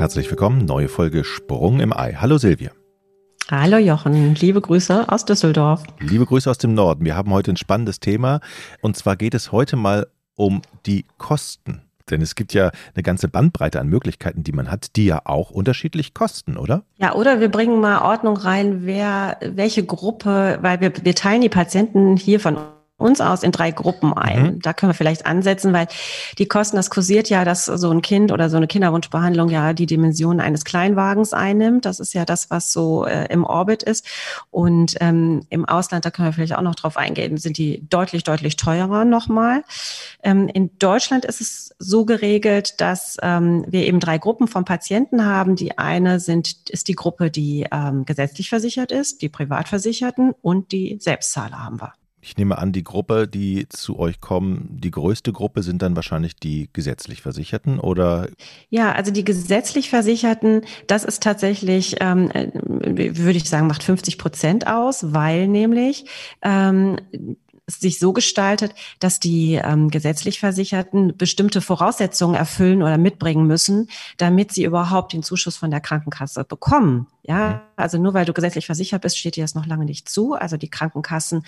Herzlich 0.00 0.30
willkommen, 0.30 0.64
neue 0.64 0.88
Folge 0.88 1.24
Sprung 1.24 1.78
im 1.78 1.92
Ei. 1.92 2.14
Hallo 2.14 2.38
Silvia. 2.38 2.70
Hallo 3.50 3.76
Jochen, 3.76 4.34
liebe 4.34 4.60
Grüße 4.60 5.08
aus 5.08 5.24
Düsseldorf. 5.24 5.82
Liebe 5.98 6.24
Grüße 6.24 6.50
aus 6.50 6.58
dem 6.58 6.72
Norden. 6.72 7.04
Wir 7.04 7.16
haben 7.16 7.32
heute 7.32 7.52
ein 7.52 7.56
spannendes 7.56 8.00
Thema 8.00 8.40
und 8.80 8.96
zwar 8.96 9.16
geht 9.16 9.34
es 9.34 9.52
heute 9.52 9.76
mal 9.76 10.06
um 10.36 10.62
die 10.86 11.04
Kosten. 11.18 11.89
Denn 12.10 12.22
es 12.22 12.34
gibt 12.34 12.54
ja 12.54 12.70
eine 12.94 13.02
ganze 13.02 13.28
Bandbreite 13.28 13.80
an 13.80 13.88
Möglichkeiten, 13.88 14.42
die 14.42 14.52
man 14.52 14.70
hat, 14.70 14.96
die 14.96 15.06
ja 15.06 15.22
auch 15.24 15.50
unterschiedlich 15.50 16.14
kosten, 16.14 16.56
oder? 16.56 16.82
Ja, 16.98 17.14
oder 17.14 17.40
wir 17.40 17.50
bringen 17.50 17.80
mal 17.80 18.02
Ordnung 18.02 18.36
rein, 18.36 18.86
wer, 18.86 19.38
welche 19.40 19.84
Gruppe, 19.84 20.58
weil 20.60 20.80
wir, 20.80 20.92
wir 21.02 21.14
teilen 21.14 21.40
die 21.40 21.48
Patienten 21.48 22.16
hier 22.16 22.40
von 22.40 22.58
uns 23.00 23.20
aus 23.20 23.42
in 23.42 23.52
drei 23.52 23.70
Gruppen 23.70 24.12
ein. 24.12 24.42
Mhm. 24.42 24.60
Da 24.60 24.72
können 24.72 24.90
wir 24.90 24.94
vielleicht 24.94 25.26
ansetzen, 25.26 25.72
weil 25.72 25.88
die 26.38 26.46
Kosten, 26.46 26.76
das 26.76 26.90
kursiert 26.90 27.28
ja, 27.30 27.44
dass 27.44 27.64
so 27.64 27.90
ein 27.90 28.02
Kind 28.02 28.32
oder 28.32 28.50
so 28.50 28.56
eine 28.56 28.66
Kinderwunschbehandlung 28.66 29.48
ja 29.48 29.72
die 29.72 29.86
Dimension 29.86 30.40
eines 30.40 30.64
Kleinwagens 30.64 31.32
einnimmt. 31.32 31.84
Das 31.84 32.00
ist 32.00 32.12
ja 32.12 32.24
das, 32.24 32.50
was 32.50 32.72
so 32.72 33.06
äh, 33.06 33.26
im 33.26 33.44
Orbit 33.44 33.82
ist. 33.82 34.06
Und 34.50 34.96
ähm, 35.00 35.42
im 35.48 35.64
Ausland, 35.64 36.04
da 36.04 36.10
können 36.10 36.28
wir 36.28 36.32
vielleicht 36.32 36.56
auch 36.56 36.62
noch 36.62 36.74
drauf 36.74 36.96
eingehen, 36.96 37.38
sind 37.38 37.58
die 37.58 37.86
deutlich, 37.88 38.24
deutlich 38.24 38.56
teurer 38.56 39.04
nochmal. 39.04 39.64
Ähm, 40.22 40.48
in 40.48 40.70
Deutschland 40.78 41.24
ist 41.24 41.40
es 41.40 41.74
so 41.78 42.04
geregelt, 42.04 42.80
dass 42.80 43.16
ähm, 43.22 43.64
wir 43.68 43.86
eben 43.86 44.00
drei 44.00 44.18
Gruppen 44.18 44.48
von 44.48 44.64
Patienten 44.64 45.24
haben. 45.24 45.56
Die 45.56 45.78
eine 45.78 46.20
sind, 46.20 46.68
ist 46.68 46.88
die 46.88 46.94
Gruppe, 46.94 47.30
die 47.30 47.66
ähm, 47.72 48.04
gesetzlich 48.04 48.48
versichert 48.48 48.92
ist, 48.92 49.22
die 49.22 49.28
Privatversicherten 49.28 50.34
und 50.42 50.72
die 50.72 50.98
Selbstzahler 51.00 51.64
haben 51.64 51.80
wir. 51.80 51.92
Ich 52.20 52.36
nehme 52.36 52.58
an, 52.58 52.72
die 52.72 52.84
Gruppe, 52.84 53.26
die 53.26 53.66
zu 53.68 53.98
euch 53.98 54.20
kommen, 54.20 54.68
die 54.70 54.90
größte 54.90 55.32
Gruppe 55.32 55.62
sind 55.62 55.82
dann 55.82 55.96
wahrscheinlich 55.96 56.36
die 56.36 56.68
gesetzlich 56.72 57.22
Versicherten 57.22 57.80
oder? 57.80 58.28
Ja, 58.68 58.92
also 58.92 59.10
die 59.10 59.24
gesetzlich 59.24 59.90
Versicherten, 59.90 60.62
das 60.86 61.04
ist 61.04 61.22
tatsächlich, 61.22 61.96
ähm, 62.00 62.30
äh, 62.30 62.48
würde 63.16 63.38
ich 63.38 63.48
sagen, 63.48 63.66
macht 63.66 63.82
50 63.82 64.18
Prozent 64.18 64.66
aus, 64.66 65.12
weil 65.12 65.48
nämlich 65.48 66.04
ähm, 66.42 66.96
sich 67.70 67.98
so 67.98 68.12
gestaltet, 68.12 68.74
dass 68.98 69.20
die 69.20 69.54
ähm, 69.54 69.88
gesetzlich 69.90 70.40
Versicherten 70.40 71.16
bestimmte 71.16 71.60
Voraussetzungen 71.60 72.34
erfüllen 72.34 72.82
oder 72.82 72.98
mitbringen 72.98 73.46
müssen, 73.46 73.88
damit 74.16 74.52
sie 74.52 74.64
überhaupt 74.64 75.12
den 75.12 75.22
Zuschuss 75.22 75.56
von 75.56 75.70
der 75.70 75.80
Krankenkasse 75.80 76.44
bekommen. 76.44 77.06
Ja, 77.22 77.48
mhm. 77.48 77.60
also 77.76 77.98
nur 77.98 78.14
weil 78.14 78.24
du 78.24 78.32
gesetzlich 78.32 78.66
versichert 78.66 79.02
bist, 79.02 79.18
steht 79.18 79.36
dir 79.36 79.44
das 79.44 79.54
noch 79.54 79.66
lange 79.66 79.84
nicht 79.84 80.08
zu. 80.08 80.34
Also 80.34 80.56
die 80.56 80.70
Krankenkassen 80.70 81.44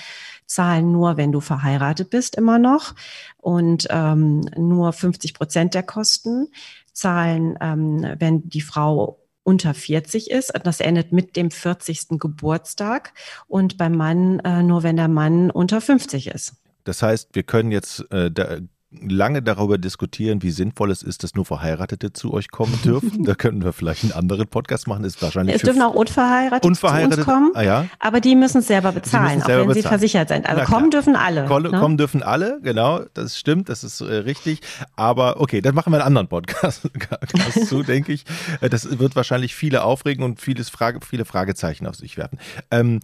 zahlen 0.46 0.92
nur, 0.92 1.16
wenn 1.16 1.32
du 1.32 1.40
verheiratet 1.40 2.10
bist, 2.10 2.36
immer 2.36 2.58
noch 2.58 2.94
und 3.38 3.86
ähm, 3.90 4.42
nur 4.56 4.92
50 4.92 5.34
Prozent 5.34 5.74
der 5.74 5.82
Kosten 5.82 6.48
zahlen, 6.92 7.56
ähm, 7.60 8.14
wenn 8.18 8.48
die 8.48 8.60
Frau 8.60 9.21
unter 9.44 9.74
40 9.74 10.30
ist. 10.30 10.52
Das 10.64 10.80
endet 10.80 11.12
mit 11.12 11.36
dem 11.36 11.50
40. 11.50 12.18
Geburtstag 12.20 13.12
und 13.48 13.76
beim 13.78 13.96
Mann 13.96 14.40
äh, 14.40 14.62
nur, 14.62 14.82
wenn 14.82 14.96
der 14.96 15.08
Mann 15.08 15.50
unter 15.50 15.80
50 15.80 16.28
ist. 16.28 16.54
Das 16.84 17.02
heißt, 17.02 17.30
wir 17.32 17.42
können 17.42 17.70
jetzt 17.70 18.10
äh, 18.10 18.30
da 18.30 18.58
lange 19.00 19.42
darüber 19.42 19.78
diskutieren, 19.78 20.42
wie 20.42 20.50
sinnvoll 20.50 20.90
es 20.90 21.02
ist, 21.02 21.22
dass 21.22 21.34
nur 21.34 21.44
Verheiratete 21.44 22.12
zu 22.12 22.32
euch 22.32 22.50
kommen 22.50 22.78
dürfen. 22.84 23.24
da 23.24 23.34
könnten 23.34 23.64
wir 23.64 23.72
vielleicht 23.72 24.04
einen 24.04 24.12
anderen 24.12 24.46
Podcast 24.46 24.86
machen. 24.86 25.04
Ist 25.04 25.22
wahrscheinlich 25.22 25.56
es 25.56 25.62
dürfen 25.62 25.82
auch 25.82 25.94
Unverheiratete, 25.94 26.66
Unverheiratete 26.66 27.14
zu 27.14 27.20
uns 27.20 27.26
kommen, 27.26 27.50
ah, 27.54 27.62
ja. 27.62 27.86
aber 27.98 28.20
die 28.20 28.36
müssen 28.36 28.58
es 28.58 28.66
selber 28.66 28.92
bezahlen, 28.92 29.42
auch 29.42 29.48
wenn 29.48 29.66
bezahlen. 29.66 29.74
sie 29.74 29.82
versichert 29.82 30.28
sind. 30.28 30.46
Also 30.46 30.62
kommen 30.64 30.90
dürfen 30.90 31.16
alle. 31.16 31.46
Komm, 31.46 31.62
ne? 31.62 31.70
Kommen 31.70 31.96
dürfen 31.96 32.22
alle, 32.22 32.60
genau, 32.62 33.00
das 33.14 33.38
stimmt, 33.38 33.68
das 33.68 33.84
ist 33.84 34.00
äh, 34.00 34.04
richtig. 34.04 34.60
Aber 34.96 35.40
okay, 35.40 35.60
dann 35.60 35.74
machen 35.74 35.92
wir 35.92 35.96
einen 35.96 36.06
anderen 36.06 36.28
Podcast 36.28 36.82
zu, 37.66 37.82
denke 37.82 38.12
ich. 38.12 38.24
Äh, 38.60 38.68
das 38.68 38.98
wird 38.98 39.16
wahrscheinlich 39.16 39.54
viele 39.54 39.84
aufregen 39.84 40.24
und 40.24 40.40
vieles 40.40 40.68
Frage, 40.68 41.00
viele 41.04 41.24
Fragezeichen 41.24 41.86
auf 41.86 41.96
sich 41.96 42.16
werfen. 42.16 42.38
Ähm, 42.70 43.00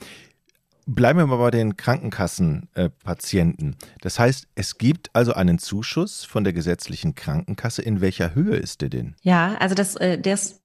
Bleiben 0.90 1.18
wir 1.18 1.26
mal 1.26 1.36
bei 1.36 1.50
den 1.50 1.76
Krankenkassenpatienten. 1.76 3.76
Das 4.00 4.18
heißt, 4.18 4.48
es 4.54 4.78
gibt 4.78 5.10
also 5.12 5.34
einen 5.34 5.58
Zuschuss 5.58 6.24
von 6.24 6.44
der 6.44 6.54
gesetzlichen 6.54 7.14
Krankenkasse. 7.14 7.82
In 7.82 8.00
welcher 8.00 8.34
Höhe 8.34 8.56
ist 8.56 8.80
der 8.80 8.88
denn? 8.88 9.14
Ja, 9.20 9.54
also 9.58 9.74
das, 9.74 9.96
äh, 9.96 10.18
der 10.18 10.32
ist 10.32 10.62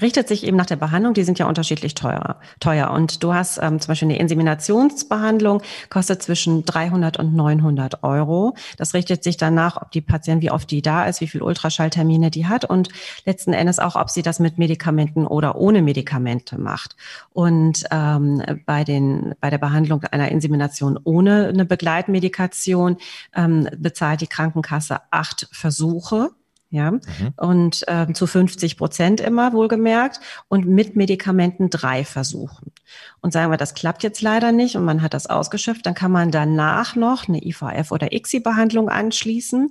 richtet 0.00 0.28
sich 0.28 0.44
eben 0.44 0.56
nach 0.56 0.66
der 0.66 0.76
Behandlung, 0.76 1.14
die 1.14 1.24
sind 1.24 1.38
ja 1.38 1.46
unterschiedlich 1.46 1.94
teuer. 1.94 2.40
teuer. 2.60 2.90
Und 2.90 3.22
du 3.22 3.34
hast 3.34 3.58
ähm, 3.62 3.80
zum 3.80 3.88
Beispiel 3.88 4.08
eine 4.08 4.18
Inseminationsbehandlung, 4.18 5.62
kostet 5.90 6.22
zwischen 6.22 6.64
300 6.64 7.18
und 7.18 7.34
900 7.34 8.02
Euro. 8.02 8.54
Das 8.76 8.94
richtet 8.94 9.24
sich 9.24 9.36
danach, 9.36 9.80
ob 9.80 9.90
die 9.90 10.00
Patientin, 10.00 10.42
wie 10.42 10.50
oft 10.50 10.70
die 10.70 10.82
da 10.82 11.04
ist, 11.04 11.20
wie 11.20 11.26
viel 11.26 11.42
Ultraschalltermine 11.42 12.30
die 12.30 12.46
hat 12.46 12.64
und 12.64 12.88
letzten 13.24 13.52
Endes 13.52 13.78
auch, 13.78 13.96
ob 13.96 14.10
sie 14.10 14.22
das 14.22 14.40
mit 14.40 14.58
Medikamenten 14.58 15.26
oder 15.26 15.56
ohne 15.56 15.82
Medikamente 15.82 16.58
macht. 16.58 16.96
Und 17.30 17.84
ähm, 17.90 18.42
bei, 18.66 18.84
den, 18.84 19.34
bei 19.40 19.50
der 19.50 19.58
Behandlung 19.58 20.04
einer 20.04 20.30
Insemination 20.30 20.98
ohne 21.04 21.48
eine 21.48 21.64
Begleitmedikation 21.64 22.96
ähm, 23.34 23.68
bezahlt 23.76 24.20
die 24.20 24.26
Krankenkasse 24.26 25.00
acht 25.10 25.48
Versuche 25.52 26.30
ja, 26.72 26.90
mhm. 26.90 27.00
und 27.36 27.86
äh, 27.86 28.10
zu 28.14 28.26
50 28.26 28.78
Prozent 28.78 29.20
immer 29.20 29.52
wohlgemerkt 29.52 30.20
und 30.48 30.66
mit 30.66 30.96
Medikamenten 30.96 31.68
drei 31.68 32.02
versuchen. 32.02 32.72
Und 33.20 33.34
sagen 33.34 33.52
wir, 33.52 33.58
das 33.58 33.74
klappt 33.74 34.02
jetzt 34.02 34.22
leider 34.22 34.52
nicht 34.52 34.74
und 34.76 34.84
man 34.86 35.02
hat 35.02 35.12
das 35.12 35.26
ausgeschöpft, 35.26 35.84
dann 35.84 35.92
kann 35.92 36.10
man 36.10 36.30
danach 36.30 36.96
noch 36.96 37.28
eine 37.28 37.44
IVF 37.44 37.92
oder 37.92 38.12
ICSI-Behandlung 38.12 38.88
anschließen 38.88 39.70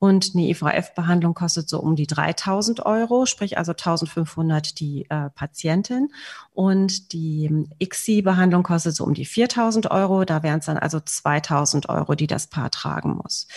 und 0.00 0.30
eine 0.34 0.48
IVF-Behandlung 0.48 1.34
kostet 1.34 1.68
so 1.68 1.80
um 1.80 1.96
die 1.96 2.06
3000 2.06 2.86
Euro, 2.86 3.26
sprich 3.26 3.58
also 3.58 3.72
1500 3.72 4.78
die 4.78 5.06
äh, 5.10 5.30
Patientin. 5.30 6.12
Und 6.52 7.12
die 7.12 7.66
ICSI-Behandlung 7.80 8.62
kostet 8.62 8.94
so 8.94 9.04
um 9.04 9.14
die 9.14 9.24
4000 9.24 9.90
Euro. 9.90 10.24
Da 10.24 10.44
wären 10.44 10.60
es 10.60 10.66
dann 10.66 10.78
also 10.78 11.00
2000 11.00 11.88
Euro, 11.88 12.14
die 12.14 12.28
das 12.28 12.46
Paar 12.46 12.70
tragen 12.70 13.18
muss. 13.22 13.48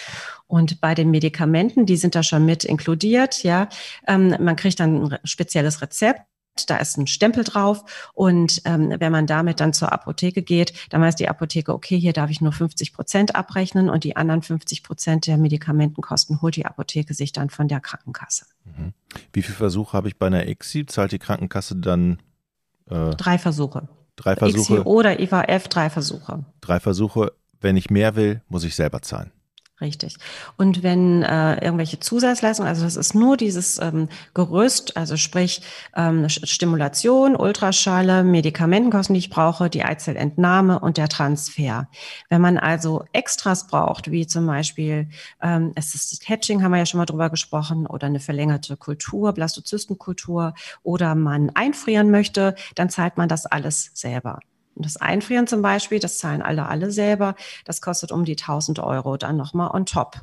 Und 0.47 0.81
bei 0.81 0.96
den 0.96 1.12
Medikamenten, 1.12 1.85
die 1.85 1.97
sind 1.97 2.16
da 2.16 2.24
schon 2.24 2.46
mit 2.46 2.63
inkludiert, 2.63 3.44
ja. 3.44 3.69
Ähm, 4.08 4.35
man 4.40 4.56
kriegt 4.56 4.79
dann 4.79 5.13
ein 5.13 5.19
spezielles 5.23 5.81
Rezept 5.81 6.22
da 6.67 6.78
ist 6.78 6.97
ein 6.97 7.07
Stempel 7.07 7.44
drauf 7.44 8.12
und 8.13 8.62
ähm, 8.66 8.94
wenn 9.00 9.12
man 9.12 9.28
damit 9.28 9.59
dann 9.59 9.73
zur 9.73 9.91
Apotheke 9.91 10.41
geht, 10.41 10.73
dann 10.89 11.01
weiß 11.01 11.16
die 11.16 11.29
Apotheke, 11.29 11.73
okay, 11.73 11.97
hier 11.97 12.13
darf 12.13 12.29
ich 12.29 12.41
nur 12.41 12.51
50 12.51 12.94
Prozent 12.94 13.35
abrechnen 13.35 13.89
und 13.89 14.03
die 14.03 14.16
anderen 14.16 14.41
50 14.41 14.84
Prozent 14.84 15.28
der 15.28 15.38
Medikamentenkosten 15.38 16.41
holt 16.41 16.56
die 16.56 16.66
Apotheke 16.66 17.13
sich 17.13 17.31
dann 17.31 17.50
von 17.50 17.67
der 17.67 17.79
Krankenkasse. 17.79 18.45
Mhm. 18.66 18.94
Wie 19.34 19.41
viele 19.41 19.56
Versuche 19.56 19.94
habe 19.94 20.07
ich 20.07 20.17
bei 20.17 20.28
einer 20.28 20.47
ICSI? 20.47 20.85
Zahlt 20.85 21.11
die 21.11 21.19
Krankenkasse 21.19 21.75
dann? 21.78 22.19
Äh, 22.90 23.11
drei 23.11 23.38
Versuche. 23.38 23.88
Drei 24.16 24.35
Versuche. 24.35 24.73
ICSI 24.73 24.85
oder 24.85 25.19
IVF, 25.19 25.67
drei 25.69 25.90
Versuche. 25.90 26.45
Drei 26.59 26.79
Versuche. 26.79 27.31
Wenn 27.59 27.78
ich 27.78 27.90
mehr 27.90 28.16
will, 28.16 28.41
muss 28.50 28.63
ich 28.63 28.75
selber 28.75 29.01
zahlen. 29.01 29.31
Richtig. 29.81 30.17
Und 30.57 30.83
wenn 30.83 31.23
äh, 31.23 31.55
irgendwelche 31.55 31.99
Zusatzleistungen, 31.99 32.69
also 32.69 32.83
das 32.83 32.95
ist 32.95 33.15
nur 33.15 33.35
dieses 33.35 33.79
ähm, 33.79 34.09
Gerüst, 34.35 34.95
also 34.95 35.17
sprich 35.17 35.63
ähm, 35.95 36.29
Stimulation, 36.29 37.35
Ultraschalle, 37.35 38.23
Medikamentenkosten, 38.23 39.15
die 39.15 39.19
ich 39.19 39.31
brauche, 39.31 39.71
die 39.71 39.83
Eizellentnahme 39.83 40.79
und 40.79 40.97
der 40.97 41.09
Transfer. 41.09 41.89
Wenn 42.29 42.41
man 42.41 42.59
also 42.59 43.05
Extras 43.11 43.65
braucht, 43.65 44.11
wie 44.11 44.27
zum 44.27 44.45
Beispiel 44.45 45.09
ähm, 45.41 45.73
Assisted 45.75 46.29
Hatching, 46.29 46.61
haben 46.61 46.71
wir 46.71 46.77
ja 46.77 46.85
schon 46.85 46.99
mal 46.99 47.05
drüber 47.05 47.31
gesprochen, 47.31 47.87
oder 47.87 48.05
eine 48.05 48.19
verlängerte 48.19 48.77
Kultur, 48.77 49.33
Blastozystenkultur, 49.33 50.53
oder 50.83 51.15
man 51.15 51.49
einfrieren 51.55 52.11
möchte, 52.11 52.53
dann 52.75 52.91
zahlt 52.91 53.17
man 53.17 53.29
das 53.29 53.47
alles 53.47 53.89
selber. 53.95 54.41
Das 54.75 54.97
Einfrieren 54.97 55.47
zum 55.47 55.61
Beispiel, 55.61 55.99
das 55.99 56.17
zahlen 56.17 56.41
alle, 56.41 56.67
alle 56.67 56.91
selber. 56.91 57.35
Das 57.66 57.81
kostet 57.81 58.11
um 58.11 58.25
die 58.25 58.37
1000 58.37 58.79
Euro 58.79 59.17
dann 59.17 59.37
nochmal 59.37 59.72
on 59.72 59.85
top. 59.85 60.22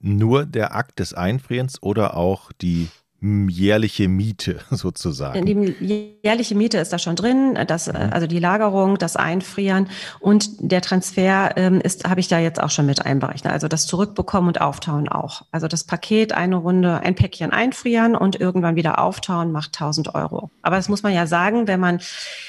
Nur 0.00 0.46
der 0.46 0.74
Akt 0.74 0.98
des 0.98 1.14
Einfrierens 1.14 1.82
oder 1.82 2.16
auch 2.16 2.52
die 2.52 2.88
jährliche 3.20 4.08
Miete 4.08 4.60
sozusagen. 4.70 5.44
Die 5.44 6.18
jährliche 6.22 6.54
Miete 6.54 6.78
ist 6.78 6.92
da 6.92 6.98
schon 6.98 7.16
drin, 7.16 7.58
das, 7.66 7.88
mhm. 7.88 7.96
also 8.10 8.26
die 8.28 8.38
Lagerung, 8.38 8.96
das 8.96 9.16
Einfrieren 9.16 9.88
und 10.20 10.48
der 10.60 10.82
Transfer 10.82 11.56
ähm, 11.56 11.80
ist, 11.80 12.08
habe 12.08 12.20
ich 12.20 12.28
da 12.28 12.38
jetzt 12.38 12.62
auch 12.62 12.70
schon 12.70 12.86
mit 12.86 13.04
einberechnet. 13.04 13.52
Also 13.52 13.66
das 13.66 13.86
Zurückbekommen 13.86 14.48
und 14.48 14.60
Auftauen 14.60 15.08
auch. 15.08 15.42
Also 15.50 15.66
das 15.66 15.82
Paket, 15.82 16.32
eine 16.32 16.56
Runde, 16.56 17.00
ein 17.00 17.16
Päckchen 17.16 17.50
einfrieren 17.50 18.14
und 18.14 18.40
irgendwann 18.40 18.76
wieder 18.76 19.00
auftauen 19.00 19.50
macht 19.50 19.74
1000 19.74 20.14
Euro. 20.14 20.50
Aber 20.62 20.76
das 20.76 20.88
muss 20.88 21.02
man 21.02 21.12
ja 21.12 21.26
sagen, 21.26 21.66
wenn 21.66 21.80
man 21.80 22.00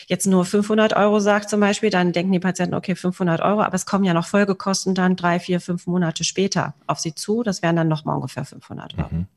jetzt 0.07 0.27
nur 0.27 0.45
500 0.45 0.93
Euro 0.95 1.19
sagt 1.19 1.49
zum 1.49 1.61
Beispiel, 1.61 1.89
dann 1.89 2.11
denken 2.11 2.31
die 2.31 2.39
Patienten, 2.39 2.75
okay, 2.75 2.95
500 2.95 3.41
Euro, 3.41 3.61
aber 3.61 3.73
es 3.73 3.87
kommen 3.87 4.03
ja 4.03 4.13
noch 4.13 4.27
Folgekosten 4.27 4.93
dann 4.93 5.15
drei, 5.15 5.39
vier, 5.39 5.59
fünf 5.59 5.87
Monate 5.87 6.23
später 6.23 6.75
auf 6.85 6.99
sie 6.99 7.15
zu. 7.15 7.41
Das 7.41 7.63
wären 7.63 7.75
dann 7.75 7.87
nochmal 7.87 8.15
ungefähr 8.15 8.45
500 8.45 8.97
Euro. 8.99 9.07
Mhm. 9.09 9.27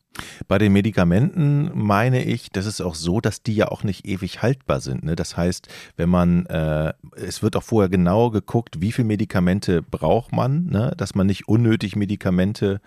Bei 0.48 0.58
den 0.58 0.72
Medikamenten 0.72 1.70
meine 1.74 2.24
ich, 2.24 2.50
das 2.50 2.66
ist 2.66 2.80
auch 2.80 2.94
so, 2.94 3.20
dass 3.20 3.42
die 3.42 3.54
ja 3.54 3.68
auch 3.68 3.82
nicht 3.82 4.06
ewig 4.06 4.42
haltbar 4.42 4.80
sind. 4.80 5.04
Ne? 5.04 5.16
Das 5.16 5.36
heißt, 5.36 5.68
wenn 5.96 6.08
man, 6.08 6.46
äh, 6.46 6.92
es 7.16 7.42
wird 7.42 7.56
auch 7.56 7.62
vorher 7.62 7.88
genau 7.88 8.30
geguckt, 8.30 8.80
wie 8.80 8.92
viele 8.92 9.08
Medikamente 9.08 9.82
braucht 9.82 10.32
man, 10.32 10.66
ne? 10.66 10.92
dass 10.96 11.14
man 11.14 11.26
nicht 11.26 11.48
unnötig 11.48 11.96
Medikamente 11.96 12.80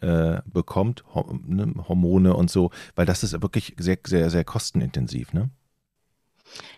äh, 0.00 0.40
bekommt, 0.46 1.04
ne? 1.46 1.74
Hormone 1.88 2.34
und 2.34 2.50
so, 2.50 2.70
weil 2.96 3.06
das 3.06 3.22
ist 3.22 3.40
wirklich 3.42 3.74
sehr, 3.78 3.98
sehr, 4.04 4.30
sehr 4.30 4.44
kostenintensiv. 4.44 5.32
Ne? 5.32 5.50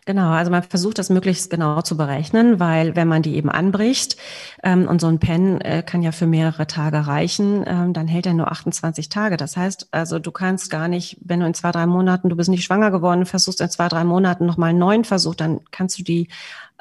Genau, 0.06 0.30
also 0.30 0.50
man 0.50 0.62
versucht 0.62 0.98
das 0.98 1.08
möglichst 1.08 1.48
genau 1.48 1.80
zu 1.80 1.96
berechnen, 1.96 2.60
weil 2.60 2.94
wenn 2.94 3.08
man 3.08 3.22
die 3.22 3.36
eben 3.36 3.50
anbricht 3.50 4.16
ähm, 4.62 4.86
und 4.86 5.00
so 5.00 5.06
ein 5.06 5.18
Pen 5.18 5.60
äh, 5.62 5.82
kann 5.82 6.02
ja 6.02 6.12
für 6.12 6.26
mehrere 6.26 6.66
Tage 6.66 7.06
reichen, 7.06 7.64
ähm, 7.66 7.94
dann 7.94 8.06
hält 8.06 8.26
er 8.26 8.34
nur 8.34 8.52
28 8.52 9.08
Tage. 9.08 9.36
Das 9.36 9.56
heißt, 9.56 9.88
also 9.92 10.18
du 10.18 10.30
kannst 10.30 10.70
gar 10.70 10.88
nicht, 10.88 11.16
wenn 11.24 11.40
du 11.40 11.46
in 11.46 11.54
zwei, 11.54 11.72
drei 11.72 11.86
Monaten, 11.86 12.28
du 12.28 12.36
bist 12.36 12.50
nicht 12.50 12.64
schwanger 12.64 12.90
geworden, 12.90 13.24
versuchst 13.24 13.62
in 13.62 13.70
zwei, 13.70 13.88
drei 13.88 14.04
Monaten 14.04 14.44
nochmal 14.44 14.70
einen 14.70 14.78
neuen 14.78 15.04
Versuch, 15.04 15.34
dann 15.34 15.60
kannst 15.70 15.98
du 15.98 16.02
die 16.02 16.28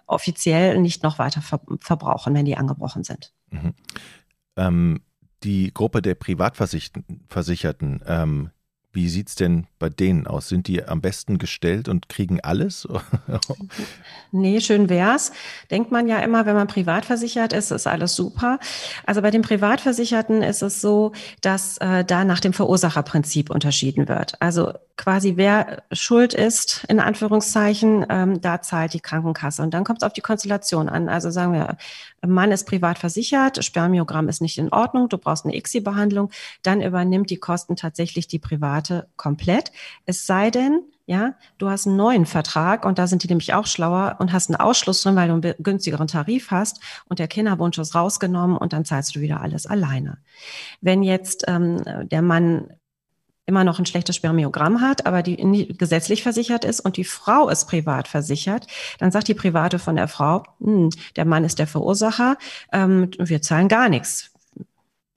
offiziell 0.06 0.80
nicht 0.80 1.04
noch 1.04 1.18
weiter 1.18 1.42
ver 1.42 1.62
verbrauchen, 1.80 2.34
wenn 2.34 2.46
die 2.46 2.58
angebrochen 2.58 3.04
sind. 3.04 3.32
Mhm. 3.52 3.74
Ähm, 4.58 5.02
die 5.44 5.74
Gruppe 5.74 6.02
der 6.02 6.16
Privatversicherten, 6.16 8.02
wie 8.94 9.10
sieht 9.10 9.30
es 9.30 9.36
denn 9.36 9.66
bei 9.80 9.90
denen 9.90 10.28
aus? 10.28 10.48
Sind 10.48 10.68
die 10.68 10.84
am 10.86 11.02
besten 11.02 11.40
gestellt 11.40 11.90
und 11.90 12.10
kriegen 12.10 12.40
alles? 12.42 12.88
nee, 14.32 14.62
schön 14.62 14.88
wär's. 14.88 15.32
Denkt 15.72 15.92
man 15.92 16.08
ja 16.08 16.20
immer, 16.20 16.46
wenn 16.46 16.56
man 16.56 16.68
privat 16.68 17.04
versichert 17.06 17.54
ist, 17.54 17.72
ist 17.72 17.88
alles 17.88 18.16
super. 18.16 18.60
Also 19.06 19.24
bei 19.24 19.32
den 19.32 19.42
Privatversicherten 19.42 20.44
ist 20.44 20.62
es 20.62 20.80
so, 20.80 21.12
dass 21.42 21.80
äh, 21.80 22.06
da 22.06 22.24
nach 22.24 22.40
dem 22.40 22.54
Verursacherprinzip 22.54 23.50
unterschieden 23.50 24.08
wird. 24.08 24.40
Also 24.40 24.74
quasi 24.96 25.34
wer 25.38 25.84
schuld 25.92 26.36
ist, 26.36 26.86
in 26.88 27.00
Anführungszeichen, 27.00 28.06
ähm, 28.10 28.42
da 28.42 28.62
zahlt 28.62 28.94
die 28.94 29.00
Krankenkasse. 29.00 29.64
Und 29.64 29.74
dann 29.74 29.84
kommt 29.84 30.04
es 30.04 30.06
auf 30.06 30.14
die 30.14 30.22
Konstellation 30.22 30.88
an. 30.88 31.10
Also 31.10 31.32
sagen 31.32 31.54
wir, 31.54 31.78
Mann 32.26 32.52
ist 32.52 32.66
privat 32.66 32.98
versichert, 32.98 33.64
Spermiogramm 33.64 34.30
ist 34.30 34.42
nicht 34.42 34.58
in 34.58 34.72
Ordnung, 34.72 35.10
du 35.10 35.18
brauchst 35.18 35.46
eine 35.46 35.56
ICSI-Behandlung, 35.56 36.30
dann 36.62 36.82
übernimmt 36.82 37.30
die 37.30 37.38
Kosten 37.38 37.76
tatsächlich 37.76 38.28
die 38.28 38.40
Private 38.40 39.08
komplett. 39.18 39.72
Es 40.06 40.26
sei 40.26 40.50
denn, 40.50 40.82
ja, 41.06 41.36
du 41.58 41.70
hast 41.70 41.86
einen 41.86 41.98
neuen 41.98 42.26
Vertrag 42.26 42.86
und 42.86 42.98
da 42.98 43.08
sind 43.08 43.24
die 43.24 43.28
nämlich 43.28 43.54
auch 43.54 43.66
schlauer 43.66 44.18
und 44.20 44.32
hast 44.32 44.50
einen 44.50 44.60
Ausschluss 44.60 45.02
drin, 45.02 45.16
weil 45.16 45.28
du 45.28 45.34
einen 45.34 45.56
günstigeren 45.60 46.08
Tarif 46.08 46.52
hast 46.52 46.80
und 47.10 47.20
der 47.20 47.28
Kinderwunsch 47.28 47.78
ist 47.78 47.94
rausgenommen 47.94 48.58
und 48.58 48.72
dann 48.72 48.86
zahlst 48.86 49.16
du 49.16 49.20
wieder 49.20 49.42
alles 49.42 49.66
alleine. 49.66 50.18
Wenn 50.80 51.04
jetzt 51.04 51.44
ähm, 51.48 51.82
der 52.10 52.22
Mann 52.22 52.70
immer 53.46 53.64
noch 53.64 53.80
ein 53.80 53.86
schlechtes 53.86 54.16
Spermiogramm 54.16 54.82
hat, 54.82 55.06
aber 55.06 55.22
die 55.22 55.76
gesetzlich 55.78 56.24
versichert 56.24 56.66
ist 56.66 56.80
und 56.80 56.98
die 56.98 57.04
Frau 57.04 57.50
ist 57.50 57.66
privat 57.66 58.08
versichert, 58.08 58.68
dann 59.00 59.12
sagt 59.12 59.28
die 59.28 59.34
Private 59.34 59.80
von 59.80 59.96
der 59.96 60.08
Frau, 60.08 60.44
hm, 60.60 60.90
der 61.16 61.26
Mann 61.26 61.44
ist 61.44 61.60
der 61.60 61.68
Verursacher, 61.68 62.38
ähm, 62.72 63.12
wir 63.20 63.42
zahlen 63.42 63.68
gar 63.68 63.90
nichts. 63.90 64.33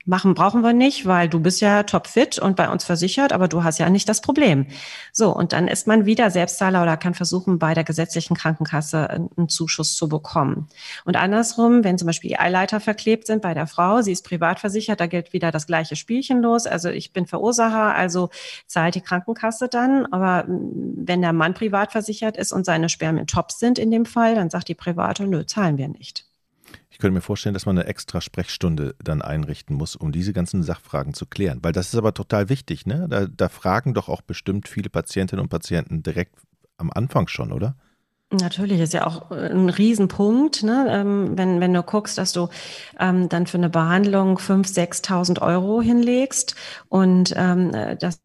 Machen 0.08 0.34
brauchen 0.34 0.62
wir 0.62 0.72
nicht, 0.72 1.04
weil 1.06 1.28
du 1.28 1.40
bist 1.40 1.60
ja 1.60 1.82
topfit 1.82 2.38
und 2.38 2.54
bei 2.54 2.70
uns 2.70 2.84
versichert, 2.84 3.32
aber 3.32 3.48
du 3.48 3.64
hast 3.64 3.78
ja 3.78 3.90
nicht 3.90 4.08
das 4.08 4.20
Problem. 4.20 4.66
So, 5.12 5.34
und 5.34 5.52
dann 5.52 5.66
ist 5.66 5.88
man 5.88 6.06
wieder 6.06 6.30
Selbstzahler 6.30 6.82
oder 6.82 6.96
kann 6.96 7.14
versuchen, 7.14 7.58
bei 7.58 7.74
der 7.74 7.82
gesetzlichen 7.82 8.36
Krankenkasse 8.36 9.10
einen 9.10 9.48
Zuschuss 9.48 9.96
zu 9.96 10.08
bekommen. 10.08 10.68
Und 11.04 11.16
andersrum, 11.16 11.82
wenn 11.82 11.98
zum 11.98 12.06
Beispiel 12.06 12.28
die 12.28 12.38
Eileiter 12.38 12.78
verklebt 12.78 13.26
sind 13.26 13.42
bei 13.42 13.52
der 13.52 13.66
Frau, 13.66 14.00
sie 14.00 14.12
ist 14.12 14.24
privat 14.24 14.60
versichert, 14.60 15.00
da 15.00 15.08
gilt 15.08 15.32
wieder 15.32 15.50
das 15.50 15.66
gleiche 15.66 15.96
Spielchen 15.96 16.40
los. 16.40 16.66
Also 16.66 16.88
ich 16.88 17.12
bin 17.12 17.26
Verursacher, 17.26 17.92
also 17.96 18.30
zahlt 18.68 18.94
die 18.94 19.00
Krankenkasse 19.00 19.66
dann. 19.66 20.06
Aber 20.12 20.44
wenn 20.46 21.20
der 21.20 21.32
Mann 21.32 21.54
privat 21.54 21.90
versichert 21.90 22.36
ist 22.36 22.52
und 22.52 22.64
seine 22.64 22.88
Spermien 22.88 23.26
top 23.26 23.50
sind 23.50 23.76
in 23.76 23.90
dem 23.90 24.06
Fall, 24.06 24.36
dann 24.36 24.50
sagt 24.50 24.68
die 24.68 24.76
Private, 24.76 25.26
nö, 25.26 25.44
zahlen 25.46 25.78
wir 25.78 25.88
nicht. 25.88 26.25
Ich 26.96 26.98
könnte 26.98 27.12
mir 27.12 27.20
vorstellen, 27.20 27.52
dass 27.52 27.66
man 27.66 27.76
eine 27.76 27.86
extra 27.86 28.22
Sprechstunde 28.22 28.94
dann 29.04 29.20
einrichten 29.20 29.76
muss, 29.76 29.96
um 29.96 30.12
diese 30.12 30.32
ganzen 30.32 30.62
Sachfragen 30.62 31.12
zu 31.12 31.26
klären. 31.26 31.58
Weil 31.60 31.72
das 31.72 31.88
ist 31.88 31.94
aber 31.96 32.14
total 32.14 32.48
wichtig, 32.48 32.86
ne? 32.86 33.06
Da, 33.10 33.26
da 33.26 33.50
fragen 33.50 33.92
doch 33.92 34.08
auch 34.08 34.22
bestimmt 34.22 34.66
viele 34.66 34.88
Patientinnen 34.88 35.42
und 35.42 35.50
Patienten 35.50 36.02
direkt 36.02 36.36
am 36.78 36.90
Anfang 36.90 37.28
schon, 37.28 37.52
oder? 37.52 37.76
Natürlich 38.32 38.80
ist 38.80 38.94
ja 38.94 39.06
auch 39.06 39.30
äh, 39.30 39.50
ein 39.50 39.68
Riesenpunkt, 39.68 40.62
ne? 40.62 40.86
Ähm, 40.88 41.36
wenn, 41.36 41.60
wenn 41.60 41.74
du 41.74 41.82
guckst, 41.82 42.16
dass 42.16 42.32
du 42.32 42.48
ähm, 42.98 43.28
dann 43.28 43.46
für 43.46 43.58
eine 43.58 43.68
Behandlung 43.68 44.38
5.000, 44.38 45.04
6.000 45.04 45.42
Euro 45.42 45.82
hinlegst 45.82 46.56
und 46.88 47.34
ähm, 47.36 47.72
das 48.00 48.20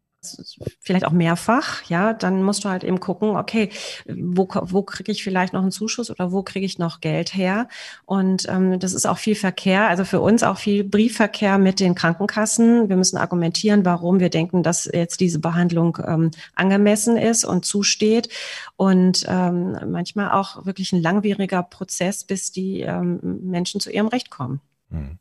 vielleicht 0.80 1.04
auch 1.04 1.12
mehrfach, 1.12 1.82
ja, 1.84 2.12
dann 2.12 2.42
musst 2.42 2.64
du 2.64 2.68
halt 2.68 2.84
eben 2.84 3.00
gucken, 3.00 3.30
okay, 3.36 3.70
wo, 4.06 4.48
wo 4.48 4.82
kriege 4.82 5.10
ich 5.10 5.24
vielleicht 5.24 5.52
noch 5.52 5.62
einen 5.62 5.70
Zuschuss 5.70 6.10
oder 6.10 6.32
wo 6.32 6.42
kriege 6.42 6.64
ich 6.64 6.78
noch 6.78 7.00
Geld 7.00 7.34
her? 7.34 7.68
Und 8.04 8.48
ähm, 8.48 8.78
das 8.78 8.92
ist 8.92 9.06
auch 9.06 9.18
viel 9.18 9.34
Verkehr, 9.34 9.88
also 9.88 10.04
für 10.04 10.20
uns 10.20 10.42
auch 10.42 10.58
viel 10.58 10.84
Briefverkehr 10.84 11.58
mit 11.58 11.80
den 11.80 11.94
Krankenkassen. 11.94 12.88
Wir 12.88 12.96
müssen 12.96 13.16
argumentieren, 13.16 13.84
warum 13.84 14.20
wir 14.20 14.30
denken, 14.30 14.62
dass 14.62 14.88
jetzt 14.92 15.20
diese 15.20 15.40
Behandlung 15.40 15.98
ähm, 16.06 16.30
angemessen 16.54 17.16
ist 17.16 17.44
und 17.44 17.64
zusteht. 17.64 18.28
Und 18.76 19.24
ähm, 19.28 19.76
manchmal 19.86 20.30
auch 20.30 20.64
wirklich 20.64 20.92
ein 20.92 21.02
langwieriger 21.02 21.62
Prozess, 21.62 22.24
bis 22.24 22.52
die 22.52 22.80
ähm, 22.80 23.20
Menschen 23.42 23.80
zu 23.80 23.90
ihrem 23.90 24.08
Recht 24.08 24.30
kommen. 24.30 24.60
Hm. 24.90 25.18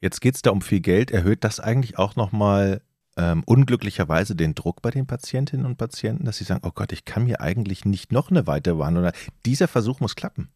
Jetzt 0.00 0.20
geht 0.20 0.34
es 0.34 0.42
da 0.42 0.50
um 0.50 0.60
viel 0.60 0.80
Geld. 0.80 1.10
Erhöht 1.10 1.44
das 1.44 1.60
eigentlich 1.60 1.98
auch 1.98 2.14
nochmal 2.14 2.82
ähm, 3.16 3.42
unglücklicherweise 3.46 4.34
den 4.34 4.54
Druck 4.54 4.82
bei 4.82 4.90
den 4.90 5.06
Patientinnen 5.06 5.66
und 5.66 5.76
Patienten, 5.76 6.24
dass 6.24 6.38
sie 6.38 6.44
sagen, 6.44 6.62
oh 6.64 6.72
Gott, 6.74 6.92
ich 6.92 7.04
kann 7.04 7.24
mir 7.24 7.40
eigentlich 7.40 7.84
nicht 7.84 8.12
noch 8.12 8.30
eine 8.30 8.46
weitere 8.46 8.76
Behandlung. 8.76 9.10
Dieser 9.46 9.68
Versuch 9.68 10.00
muss 10.00 10.16
klappen. 10.16 10.48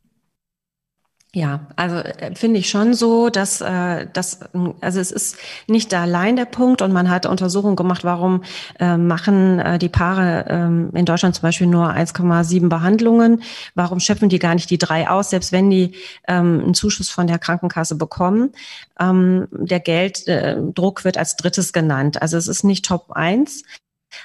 Ja, 1.39 1.61
also 1.77 1.99
äh, 1.99 2.35
finde 2.35 2.59
ich 2.59 2.69
schon 2.69 2.95
so, 2.95 3.31
dass 3.31 3.61
äh, 3.61 4.09
das 4.13 4.41
also 4.81 4.99
es 4.99 5.13
ist 5.13 5.37
nicht 5.69 5.95
allein 5.95 6.35
der 6.35 6.47
Punkt 6.47 6.83
und 6.83 6.93
man 6.93 7.09
hat 7.09 7.27
Untersuchungen 7.27 7.77
gemacht, 7.77 8.03
warum 8.03 8.43
äh, 8.81 8.97
machen 8.97 9.61
äh, 9.61 9.79
die 9.79 9.89
Paare 9.89 10.47
ähm, 10.49 10.91
in 10.95 11.05
Deutschland 11.05 11.37
zum 11.37 11.43
Beispiel 11.43 11.69
nur 11.69 11.91
1,7 11.91 12.69
Behandlungen, 12.69 13.45
warum 13.77 14.01
schöpfen 14.01 14.29
die 14.29 14.41
gar 14.41 14.55
nicht 14.55 14.69
die 14.69 14.79
drei 14.79 15.09
aus, 15.09 15.31
selbst 15.31 15.53
wenn 15.53 15.71
die 15.71 15.93
ähm, 16.27 16.61
einen 16.61 16.75
Zuschuss 16.75 17.09
von 17.09 17.29
der 17.29 17.39
Krankenkasse 17.39 17.95
bekommen. 17.95 18.51
Ähm, 18.99 19.47
der 19.53 19.79
Gelddruck 19.79 21.05
wird 21.05 21.19
als 21.19 21.37
drittes 21.37 21.73
genannt. 21.73 22.21
Also 22.21 22.37
es 22.37 22.49
ist 22.49 22.65
nicht 22.65 22.85
Top 22.85 23.13
1. 23.13 23.63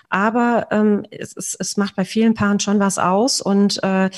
Aber 0.09 0.67
ähm, 0.71 1.05
es, 1.11 1.35
es, 1.35 1.55
es 1.59 1.77
macht 1.77 1.95
bei 1.95 2.05
vielen 2.05 2.33
Paaren 2.33 2.59
schon 2.59 2.79
was 2.79 2.97
aus 2.97 3.41
und 3.41 3.83
äh, 3.83 4.09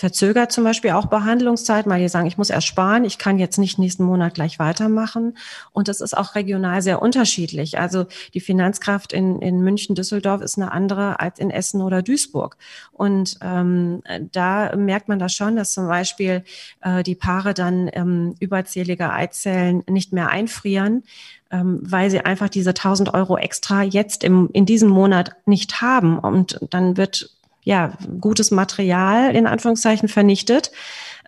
verzögert 0.00 0.50
zum 0.50 0.64
Beispiel 0.64 0.92
auch 0.92 1.06
Behandlungszeit, 1.06 1.86
weil 1.86 2.00
die 2.00 2.08
sagen, 2.08 2.26
ich 2.26 2.38
muss 2.38 2.48
erst 2.48 2.66
sparen, 2.66 3.04
ich 3.04 3.18
kann 3.18 3.38
jetzt 3.38 3.58
nicht 3.58 3.78
nächsten 3.78 4.02
Monat 4.02 4.32
gleich 4.32 4.58
weitermachen. 4.58 5.36
Und 5.72 5.88
das 5.88 6.00
ist 6.00 6.16
auch 6.16 6.34
regional 6.34 6.80
sehr 6.80 7.02
unterschiedlich. 7.02 7.78
Also 7.78 8.06
die 8.32 8.40
Finanzkraft 8.40 9.12
in, 9.12 9.42
in 9.42 9.60
München, 9.60 9.94
Düsseldorf 9.94 10.40
ist 10.40 10.56
eine 10.56 10.72
andere 10.72 11.20
als 11.20 11.38
in 11.38 11.50
Essen 11.50 11.82
oder 11.82 12.00
Duisburg. 12.00 12.56
Und 12.92 13.38
ähm, 13.42 14.02
da 14.32 14.74
merkt 14.74 15.08
man 15.08 15.18
das 15.18 15.34
schon, 15.34 15.56
dass 15.56 15.72
zum 15.72 15.86
Beispiel 15.86 16.44
äh, 16.80 17.02
die 17.02 17.14
Paare 17.14 17.52
dann 17.52 17.90
ähm, 17.92 18.34
überzählige 18.40 19.12
Eizellen 19.12 19.82
nicht 19.86 20.14
mehr 20.14 20.30
einfrieren, 20.30 21.02
ähm, 21.50 21.80
weil 21.82 22.10
sie 22.10 22.20
einfach 22.20 22.48
diese 22.48 22.70
1000 22.70 23.12
Euro 23.12 23.36
extra 23.36 23.82
jetzt 23.82 24.24
im, 24.24 24.48
in 24.54 24.64
diesem 24.64 24.88
Monat 24.88 25.36
nicht 25.44 25.82
haben. 25.82 26.18
Und 26.18 26.58
dann 26.70 26.96
wird 26.96 27.36
ja 27.62 27.92
gutes 28.20 28.50
Material 28.50 29.34
in 29.34 29.46
Anführungszeichen 29.46 30.08
vernichtet. 30.08 30.70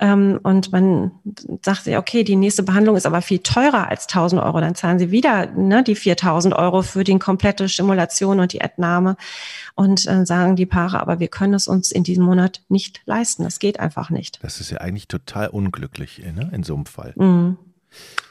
Ähm, 0.00 0.40
und 0.42 0.72
man 0.72 1.12
sagt 1.62 1.84
sich, 1.84 1.96
okay, 1.96 2.24
die 2.24 2.36
nächste 2.36 2.62
Behandlung 2.62 2.96
ist 2.96 3.06
aber 3.06 3.22
viel 3.22 3.40
teurer 3.40 3.88
als 3.88 4.08
1000 4.08 4.42
Euro. 4.42 4.60
Dann 4.60 4.74
zahlen 4.74 4.98
sie 4.98 5.10
wieder 5.10 5.46
ne, 5.46 5.82
die 5.82 5.94
4000 5.94 6.54
Euro 6.54 6.82
für 6.82 7.04
die 7.04 7.18
komplette 7.18 7.68
Stimulation 7.68 8.40
und 8.40 8.52
die 8.52 8.60
Entnahme. 8.60 9.16
Und 9.74 10.06
äh, 10.08 10.24
sagen 10.26 10.56
die 10.56 10.66
Paare, 10.66 11.00
aber 11.00 11.20
wir 11.20 11.28
können 11.28 11.54
es 11.54 11.68
uns 11.68 11.92
in 11.92 12.04
diesem 12.04 12.24
Monat 12.24 12.62
nicht 12.68 13.02
leisten. 13.04 13.44
Das 13.44 13.58
geht 13.58 13.80
einfach 13.80 14.10
nicht. 14.10 14.38
Das 14.42 14.60
ist 14.60 14.70
ja 14.70 14.78
eigentlich 14.78 15.08
total 15.08 15.48
unglücklich 15.48 16.22
ne, 16.34 16.50
in 16.52 16.62
so 16.62 16.74
einem 16.74 16.86
Fall. 16.86 17.12
Mhm. 17.16 17.58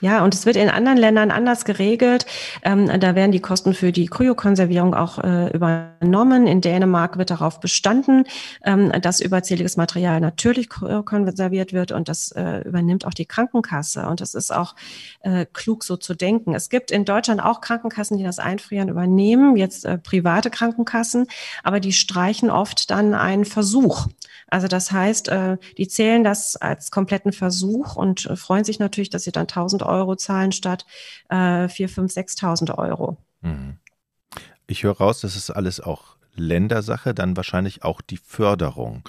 Ja, 0.01 0.23
und 0.23 0.33
es 0.33 0.47
wird 0.47 0.55
in 0.55 0.67
anderen 0.67 0.97
Ländern 0.97 1.29
anders 1.29 1.63
geregelt. 1.63 2.25
Ähm, 2.63 2.87
da 2.99 3.13
werden 3.13 3.31
die 3.31 3.39
Kosten 3.39 3.75
für 3.75 3.91
die 3.91 4.07
Kryokonservierung 4.07 4.95
auch 4.95 5.19
äh, 5.19 5.51
übernommen. 5.51 6.47
In 6.47 6.59
Dänemark 6.59 7.19
wird 7.19 7.29
darauf 7.29 7.59
bestanden, 7.59 8.25
ähm, 8.65 8.91
dass 9.01 9.21
überzähliges 9.21 9.77
Material 9.77 10.19
natürlich 10.19 10.69
konserviert 10.69 11.71
wird 11.71 11.91
und 11.91 12.09
das 12.09 12.31
äh, 12.31 12.61
übernimmt 12.61 13.05
auch 13.05 13.13
die 13.13 13.27
Krankenkasse. 13.27 14.07
Und 14.07 14.21
das 14.21 14.33
ist 14.33 14.51
auch 14.51 14.75
äh, 15.21 15.45
klug 15.53 15.83
so 15.83 15.97
zu 15.97 16.15
denken. 16.15 16.55
Es 16.55 16.69
gibt 16.69 16.89
in 16.89 17.05
Deutschland 17.05 17.43
auch 17.43 17.61
Krankenkassen, 17.61 18.17
die 18.17 18.23
das 18.23 18.39
Einfrieren 18.39 18.89
übernehmen, 18.89 19.55
jetzt 19.55 19.85
äh, 19.85 19.99
private 19.99 20.49
Krankenkassen, 20.49 21.27
aber 21.63 21.79
die 21.79 21.93
streichen 21.93 22.49
oft 22.49 22.89
dann 22.89 23.13
einen 23.13 23.45
Versuch. 23.45 24.07
Also 24.51 24.67
das 24.67 24.91
heißt, 24.91 25.29
äh, 25.29 25.57
die 25.77 25.87
zählen 25.87 26.25
das 26.25 26.57
als 26.57 26.91
kompletten 26.91 27.31
Versuch 27.31 27.95
und 27.95 28.25
äh, 28.25 28.35
freuen 28.35 28.65
sich 28.65 28.79
natürlich, 28.79 29.09
dass 29.09 29.23
sie 29.23 29.31
dann 29.31 29.47
1000 29.47 29.81
Euro 29.81 30.17
zahlen 30.17 30.51
statt 30.51 30.85
äh, 31.29 31.69
4, 31.69 31.87
5, 31.87 32.13
6.000 32.13 32.77
Euro. 32.77 33.17
Mhm. 33.39 33.77
Ich 34.67 34.83
höre 34.83 34.97
raus, 34.97 35.21
das 35.21 35.37
ist 35.37 35.51
alles 35.51 35.79
auch 35.79 36.17
Ländersache, 36.35 37.13
dann 37.13 37.37
wahrscheinlich 37.37 37.83
auch 37.83 38.01
die 38.01 38.17
Förderung. 38.17 39.03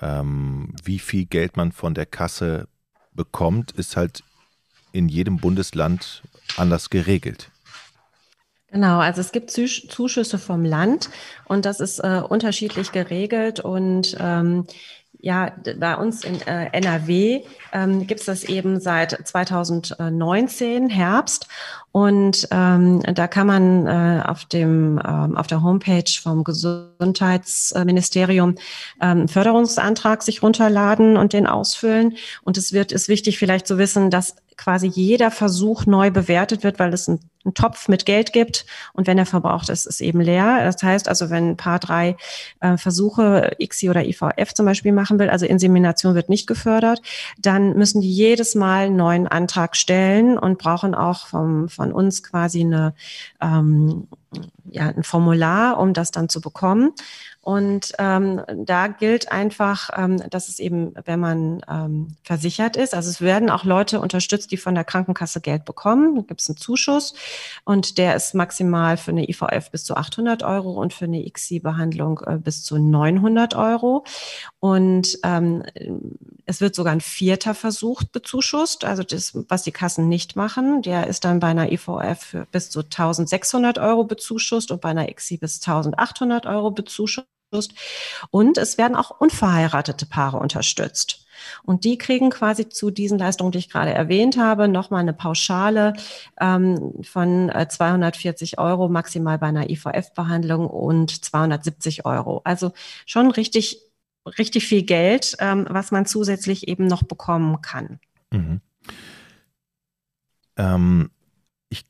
Ähm, 0.00 0.74
wie 0.82 0.98
viel 0.98 1.26
Geld 1.26 1.56
man 1.56 1.70
von 1.70 1.94
der 1.94 2.06
Kasse 2.06 2.66
bekommt, 3.12 3.70
ist 3.70 3.96
halt 3.96 4.24
in 4.90 5.08
jedem 5.08 5.36
Bundesland 5.38 6.22
anders 6.56 6.90
geregelt. 6.90 7.52
Genau, 8.70 8.98
also 8.98 9.22
es 9.22 9.32
gibt 9.32 9.50
Zuschüsse 9.50 10.38
vom 10.38 10.64
Land 10.64 11.08
und 11.46 11.64
das 11.64 11.80
ist 11.80 12.00
äh, 12.00 12.20
unterschiedlich 12.28 12.92
geregelt 12.92 13.60
und 13.60 14.16
ähm, 14.20 14.66
ja, 15.20 15.52
bei 15.78 15.96
uns 15.96 16.22
in 16.22 16.40
äh, 16.42 16.66
NRW 16.72 17.42
ähm, 17.72 18.06
gibt 18.06 18.20
es 18.20 18.26
das 18.26 18.44
eben 18.44 18.78
seit 18.78 19.18
2019 19.26 20.88
Herbst 20.88 21.48
und 21.90 22.46
ähm, 22.52 23.02
da 23.02 23.26
kann 23.26 23.48
man 23.48 23.84
äh, 23.86 24.22
auf 24.24 24.44
dem 24.44 25.00
ähm, 25.04 25.36
auf 25.36 25.48
der 25.48 25.60
Homepage 25.62 26.04
vom 26.22 26.44
Gesundheitsministerium 26.44 28.54
ähm, 29.00 29.26
Förderungsantrag 29.26 30.22
sich 30.22 30.40
runterladen 30.42 31.16
und 31.16 31.32
den 31.32 31.48
ausfüllen. 31.48 32.16
Und 32.44 32.56
es 32.56 32.72
wird 32.72 32.92
ist 32.92 33.08
wichtig 33.08 33.38
vielleicht 33.38 33.66
zu 33.66 33.78
wissen, 33.78 34.10
dass 34.10 34.36
quasi 34.56 34.86
jeder 34.86 35.32
Versuch 35.32 35.86
neu 35.86 36.12
bewertet 36.12 36.62
wird, 36.62 36.78
weil 36.78 36.92
es 36.92 37.08
ein 37.08 37.18
einen 37.48 37.54
Topf 37.54 37.88
mit 37.88 38.06
Geld 38.06 38.32
gibt 38.32 38.66
und 38.92 39.06
wenn 39.06 39.18
er 39.18 39.26
verbraucht 39.26 39.68
ist, 39.68 39.86
ist 39.86 40.00
eben 40.00 40.20
leer. 40.20 40.64
Das 40.64 40.82
heißt 40.82 41.08
also, 41.08 41.30
wenn 41.30 41.50
ein 41.50 41.56
paar 41.56 41.78
drei 41.78 42.16
äh, 42.60 42.76
Versuche 42.76 43.56
ICSI 43.58 43.90
oder 43.90 44.04
IVF 44.04 44.54
zum 44.54 44.66
Beispiel 44.66 44.92
machen 44.92 45.18
will, 45.18 45.30
also 45.30 45.46
Insemination 45.46 46.14
wird 46.14 46.28
nicht 46.28 46.46
gefördert, 46.46 47.00
dann 47.38 47.74
müssen 47.74 48.00
die 48.00 48.12
jedes 48.12 48.54
Mal 48.54 48.86
einen 48.86 48.96
neuen 48.96 49.26
Antrag 49.26 49.76
stellen 49.76 50.38
und 50.38 50.58
brauchen 50.58 50.94
auch 50.94 51.26
vom, 51.26 51.68
von 51.68 51.92
uns 51.92 52.22
quasi 52.22 52.60
eine, 52.60 52.94
ähm, 53.40 54.06
ja, 54.70 54.88
ein 54.88 55.02
Formular, 55.02 55.78
um 55.78 55.92
das 55.94 56.10
dann 56.10 56.28
zu 56.28 56.40
bekommen. 56.40 56.92
Und 57.48 57.94
ähm, 57.98 58.42
da 58.66 58.88
gilt 58.88 59.32
einfach, 59.32 59.88
ähm, 59.96 60.22
dass 60.28 60.50
es 60.50 60.58
eben, 60.58 60.92
wenn 61.06 61.18
man 61.18 61.62
ähm, 61.66 62.08
versichert 62.22 62.76
ist, 62.76 62.94
also 62.94 63.08
es 63.08 63.22
werden 63.22 63.48
auch 63.48 63.64
Leute 63.64 64.00
unterstützt, 64.00 64.50
die 64.50 64.58
von 64.58 64.74
der 64.74 64.84
Krankenkasse 64.84 65.40
Geld 65.40 65.64
bekommen. 65.64 66.14
Da 66.14 66.22
gibt 66.22 66.42
es 66.42 66.50
einen 66.50 66.58
Zuschuss 66.58 67.14
und 67.64 67.96
der 67.96 68.16
ist 68.16 68.34
maximal 68.34 68.98
für 68.98 69.12
eine 69.12 69.26
IVF 69.30 69.70
bis 69.70 69.84
zu 69.84 69.96
800 69.96 70.42
Euro 70.42 70.72
und 70.72 70.92
für 70.92 71.06
eine 71.06 71.24
ICSI-Behandlung 71.24 72.20
äh, 72.26 72.36
bis 72.36 72.64
zu 72.64 72.76
900 72.76 73.54
Euro. 73.54 74.04
Und 74.60 75.16
ähm, 75.22 75.62
es 76.44 76.60
wird 76.60 76.74
sogar 76.74 76.92
ein 76.92 77.00
vierter 77.00 77.54
Versuch 77.54 78.02
bezuschusst, 78.04 78.84
also 78.84 79.02
das, 79.02 79.32
was 79.48 79.62
die 79.62 79.72
Kassen 79.72 80.08
nicht 80.08 80.36
machen. 80.36 80.82
Der 80.82 81.06
ist 81.06 81.24
dann 81.24 81.40
bei 81.40 81.48
einer 81.48 81.72
IVF 81.72 82.18
für 82.18 82.46
bis 82.52 82.68
zu 82.68 82.80
1600 82.80 83.78
Euro 83.78 84.04
bezuschusst 84.18 84.70
und 84.70 84.80
bei 84.80 84.90
einer 84.90 85.08
ICSI 85.08 85.38
bis 85.38 85.60
1800 85.66 86.46
Euro 86.46 86.70
bezuschusst. 86.70 87.26
Und 88.30 88.58
es 88.58 88.76
werden 88.76 88.96
auch 88.96 89.20
unverheiratete 89.20 90.04
Paare 90.04 90.38
unterstützt. 90.38 91.24
Und 91.62 91.84
die 91.84 91.96
kriegen 91.96 92.30
quasi 92.30 92.68
zu 92.68 92.90
diesen 92.90 93.18
Leistungen, 93.18 93.52
die 93.52 93.58
ich 93.58 93.70
gerade 93.70 93.92
erwähnt 93.92 94.36
habe, 94.36 94.68
nochmal 94.68 95.00
eine 95.00 95.12
Pauschale 95.12 95.94
ähm, 96.40 96.94
von 97.02 97.50
240 97.50 98.54
äh, 98.54 98.60
Euro 98.60 98.88
maximal 98.88 99.38
bei 99.38 99.46
einer 99.46 99.70
IVF-Behandlung 99.70 100.66
und 100.66 101.24
270 101.24 102.04
Euro. 102.04 102.42
Also 102.44 102.72
schon 103.06 103.30
richtig, 103.30 103.80
richtig 104.38 104.66
viel 104.66 104.82
Geld, 104.82 105.36
ähm, 105.38 105.66
was 105.70 105.90
man 105.90 106.06
zusätzlich 106.06 106.68
eben 106.68 106.86
noch 106.86 107.04
bekommen 107.04 107.62
kann. 107.62 108.00
Mhm. 108.30 108.60
Ähm, 110.56 111.10
ich 111.70 111.84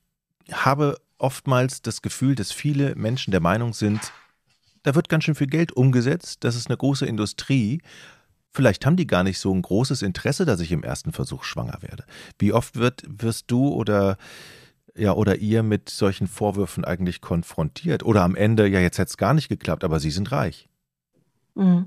habe 0.53 1.01
oftmals 1.19 1.83
das 1.83 2.03
Gefühl, 2.03 2.35
dass 2.35 2.53
viele 2.53 2.95
Menschen 2.95 3.31
der 3.31 3.41
Meinung 3.41 3.73
sind, 3.73 4.13
da 4.83 4.95
wird 4.95 5.09
ganz 5.09 5.25
schön 5.25 5.35
viel 5.35 5.49
Geld 5.49 5.73
umgesetzt, 5.73 6.45
das 6.45 6.57
ist 6.57 6.69
eine 6.69 6.77
große 6.77 7.05
Industrie. 7.07 7.83
Vielleicht 8.51 8.87
haben 8.87 8.97
die 8.97 9.07
gar 9.07 9.25
nicht 9.25 9.39
so 9.39 9.53
ein 9.53 9.61
großes 9.61 10.03
Interesse, 10.03 10.47
dass 10.47 10.61
ich 10.61 10.73
im 10.73 10.83
ersten 10.83 11.13
Versuch 11.13 11.45
schwanger 11.45 11.79
werde. 11.83 12.05
Wie 12.39 12.53
oft 12.53 12.77
wird, 12.77 13.03
wirst 13.07 13.51
du 13.51 13.69
oder 13.69 14.17
ja, 14.97 15.13
oder 15.13 15.37
ihr 15.37 15.63
mit 15.63 15.91
solchen 15.91 16.27
Vorwürfen 16.27 16.85
eigentlich 16.85 17.21
konfrontiert? 17.21 18.03
Oder 18.03 18.23
am 18.23 18.35
Ende, 18.35 18.67
ja, 18.67 18.81
jetzt 18.81 18.99
hätte 18.99 19.11
es 19.11 19.17
gar 19.17 19.33
nicht 19.33 19.49
geklappt, 19.49 19.85
aber 19.85 20.01
Sie 20.01 20.11
sind 20.11 20.33
reich. 20.33 20.69
Mhm. 21.55 21.87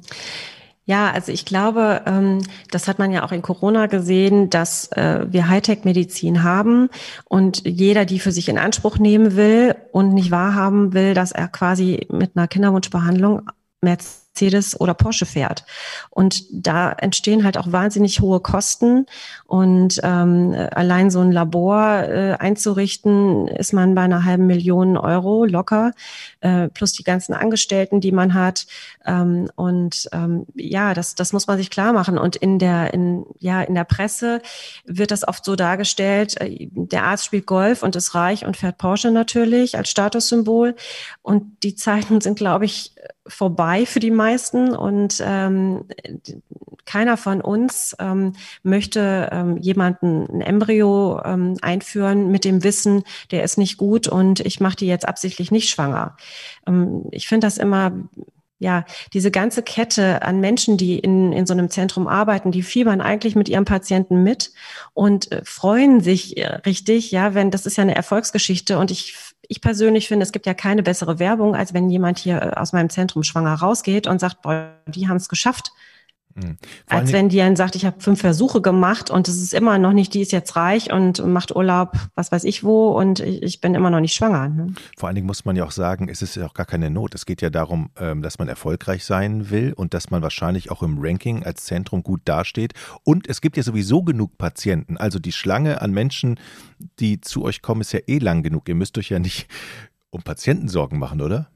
Ja, 0.85 1.11
also 1.11 1.31
ich 1.31 1.45
glaube, 1.45 2.01
ähm, 2.05 2.39
das 2.71 2.88
hat 2.88 2.97
man 2.97 3.11
ja 3.11 3.23
auch 3.23 3.31
in 3.31 3.41
Corona 3.43 3.85
gesehen, 3.85 4.50
dass 4.50 4.91
äh, 4.93 5.25
wir 5.29 5.47
Hightech-Medizin 5.47 6.43
haben 6.43 6.89
und 7.25 7.67
jeder, 7.67 8.05
die 8.05 8.19
für 8.19 8.31
sich 8.31 8.50
in 8.50 8.57
Anspruch 8.57 8.97
nehmen 8.97 9.35
will 9.35 9.75
und 9.91 10.13
nicht 10.13 10.31
wahrhaben 10.31 10.93
will, 10.93 11.13
dass 11.13 11.31
er 11.31 11.47
quasi 11.47 12.07
mit 12.09 12.35
einer 12.35 12.47
Kinderwunschbehandlung 12.47 13.43
Mercedes 14.31 14.79
oder 14.79 14.93
Porsche 14.93 15.25
fährt. 15.25 15.65
Und 16.09 16.43
da 16.51 16.91
entstehen 16.91 17.43
halt 17.43 17.57
auch 17.57 17.71
wahnsinnig 17.71 18.21
hohe 18.21 18.39
Kosten. 18.39 19.05
Und 19.45 20.00
ähm, 20.03 20.55
allein 20.71 21.11
so 21.11 21.19
ein 21.19 21.31
Labor 21.31 22.03
äh, 22.03 22.35
einzurichten, 22.39 23.47
ist 23.47 23.73
man 23.73 23.95
bei 23.95 24.01
einer 24.01 24.25
halben 24.25 24.47
Million 24.47 24.97
Euro 24.97 25.45
locker, 25.45 25.91
äh, 26.39 26.69
plus 26.69 26.93
die 26.93 27.03
ganzen 27.03 27.33
Angestellten, 27.33 28.01
die 28.01 28.11
man 28.11 28.33
hat. 28.33 28.65
Ähm, 29.05 29.50
und 29.55 30.09
ähm, 30.13 30.45
ja, 30.55 30.93
das, 30.93 31.15
das 31.15 31.33
muss 31.33 31.47
man 31.47 31.57
sich 31.57 31.69
klar 31.69 31.93
machen. 31.93 32.17
Und 32.17 32.35
in 32.35 32.57
der, 32.57 32.93
in, 32.93 33.25
ja, 33.39 33.61
in 33.61 33.75
der 33.75 33.83
Presse 33.83 34.41
wird 34.85 35.11
das 35.11 35.27
oft 35.27 35.45
so 35.45 35.55
dargestellt, 35.55 36.39
äh, 36.39 36.67
der 36.71 37.03
Arzt 37.03 37.25
spielt 37.25 37.45
Golf 37.45 37.83
und 37.83 37.95
ist 37.95 38.15
reich 38.15 38.45
und 38.45 38.57
fährt 38.57 38.77
Porsche 38.77 39.11
natürlich 39.11 39.77
als 39.77 39.89
Statussymbol. 39.89 40.75
Und 41.21 41.63
die 41.63 41.75
Zeiten 41.75 42.21
sind, 42.21 42.38
glaube 42.38 42.65
ich, 42.65 42.90
vorbei 43.27 43.86
für 43.86 44.00
die 44.00 44.12
meisten 44.12 44.75
und 44.75 45.22
ähm, 45.25 45.86
keiner 46.86 47.17
von 47.17 47.41
uns 47.41 47.96
ähm, 48.00 48.34
möchte 48.63 49.29
ähm, 49.31 49.58
jemanden 49.58 50.27
ein 50.29 50.41
Embryo 50.41 51.22
ähm, 51.24 51.58
einführen 51.62 52.31
mit 52.31 52.43
dem 52.43 52.63
Wissen, 52.63 53.03
der 53.31 53.43
ist 53.43 53.58
nicht 53.58 53.77
gut 53.77 54.08
und 54.08 54.39
ich 54.41 54.60
mache 54.60 54.75
die 54.75 54.88
jetzt 54.88 55.08
absichtlich 55.08 55.51
nicht 55.51 55.70
schwanger. 55.70 56.17
Ähm, 56.67 57.05
ich 57.12 57.27
finde 57.27 57.48
das 57.48 57.58
immer 57.58 57.91
ja, 58.62 58.86
diese 59.13 59.31
ganze 59.31 59.63
Kette 59.63 60.22
an 60.22 60.39
Menschen, 60.39 60.77
die 60.77 61.00
in, 61.00 61.34
in 61.34 61.48
so 61.48 61.53
einem 61.53 61.72
Zentrum 61.72 62.08
arbeiten, 62.08 62.51
die 62.51 62.62
fiebern 62.62 63.01
eigentlich 63.01 63.36
mit 63.36 63.50
ihrem 63.50 63.65
Patienten 63.65 64.22
mit 64.22 64.51
und 64.93 65.31
äh, 65.31 65.41
freuen 65.43 66.01
sich 66.01 66.38
äh, 66.38 66.46
richtig, 66.65 67.10
ja, 67.10 67.34
wenn 67.34 67.50
das 67.50 67.65
ist 67.65 67.77
ja 67.77 67.81
eine 67.81 67.96
Erfolgsgeschichte 67.96 68.77
und 68.77 68.91
ich 68.91 69.30
ich 69.48 69.62
persönlich 69.62 70.07
finde, 70.07 70.24
es 70.24 70.31
gibt 70.31 70.45
ja 70.45 70.53
keine 70.53 70.83
bessere 70.83 71.19
Werbung, 71.19 71.55
als 71.55 71.74
wenn 71.74 71.89
jemand 71.89 72.19
hier 72.19 72.41
äh, 72.41 72.60
aus 72.60 72.74
meinem 72.74 72.89
Zentrum 72.89 73.24
schwanger 73.24 73.53
rausgeht 73.53 74.07
und 74.07 74.19
sagt, 74.19 74.41
boah, 74.41 74.71
die 74.88 75.07
haben 75.07 75.17
es 75.17 75.29
geschafft. 75.29 75.71
Mhm. 76.35 76.57
Als 76.88 77.11
wenn 77.11 77.29
die 77.29 77.38
dann 77.38 77.55
sagt, 77.55 77.75
ich 77.75 77.85
habe 77.85 78.00
fünf 78.00 78.21
Versuche 78.21 78.61
gemacht 78.61 79.09
und 79.09 79.27
es 79.27 79.41
ist 79.41 79.53
immer 79.53 79.77
noch 79.77 79.93
nicht, 79.93 80.13
die 80.13 80.21
ist 80.21 80.31
jetzt 80.31 80.55
reich 80.55 80.91
und 80.91 81.25
macht 81.25 81.55
Urlaub, 81.55 81.93
was 82.15 82.31
weiß 82.31 82.43
ich 82.43 82.63
wo 82.63 82.89
und 82.89 83.19
ich, 83.19 83.41
ich 83.43 83.61
bin 83.61 83.75
immer 83.75 83.89
noch 83.89 84.00
nicht 84.00 84.13
schwanger. 84.13 84.50
Ne? 84.50 84.73
Vor 84.97 85.07
allen 85.07 85.15
Dingen 85.15 85.27
muss 85.27 85.45
man 85.45 85.55
ja 85.55 85.65
auch 85.65 85.71
sagen, 85.71 86.09
es 86.09 86.21
ist 86.21 86.35
ja 86.35 86.45
auch 86.45 86.53
gar 86.53 86.65
keine 86.65 86.89
Not. 86.89 87.15
Es 87.15 87.25
geht 87.25 87.41
ja 87.41 87.50
darum, 87.50 87.89
ähm, 87.97 88.21
dass 88.21 88.39
man 88.39 88.47
erfolgreich 88.47 89.03
sein 89.03 89.50
will 89.50 89.73
und 89.73 89.93
dass 89.93 90.09
man 90.09 90.21
wahrscheinlich 90.21 90.71
auch 90.71 90.83
im 90.83 90.97
Ranking 91.00 91.43
als 91.43 91.65
Zentrum 91.65 92.03
gut 92.03 92.21
dasteht. 92.25 92.73
Und 93.03 93.27
es 93.27 93.41
gibt 93.41 93.57
ja 93.57 93.63
sowieso 93.63 94.03
genug 94.03 94.38
Patienten. 94.38 94.97
Also 94.97 95.19
die 95.19 95.31
Schlange 95.31 95.81
an 95.81 95.91
Menschen, 95.91 96.39
die 97.00 97.21
zu 97.21 97.43
euch 97.43 97.61
kommen, 97.61 97.81
ist 97.81 97.93
ja 97.93 98.00
eh 98.07 98.19
lang 98.19 98.43
genug. 98.43 98.67
Ihr 98.69 98.75
müsst 98.75 98.97
euch 98.97 99.09
ja 99.09 99.19
nicht 99.19 99.47
um 100.09 100.21
Patienten 100.21 100.67
Sorgen 100.67 101.00
machen, 101.00 101.21
oder? 101.21 101.47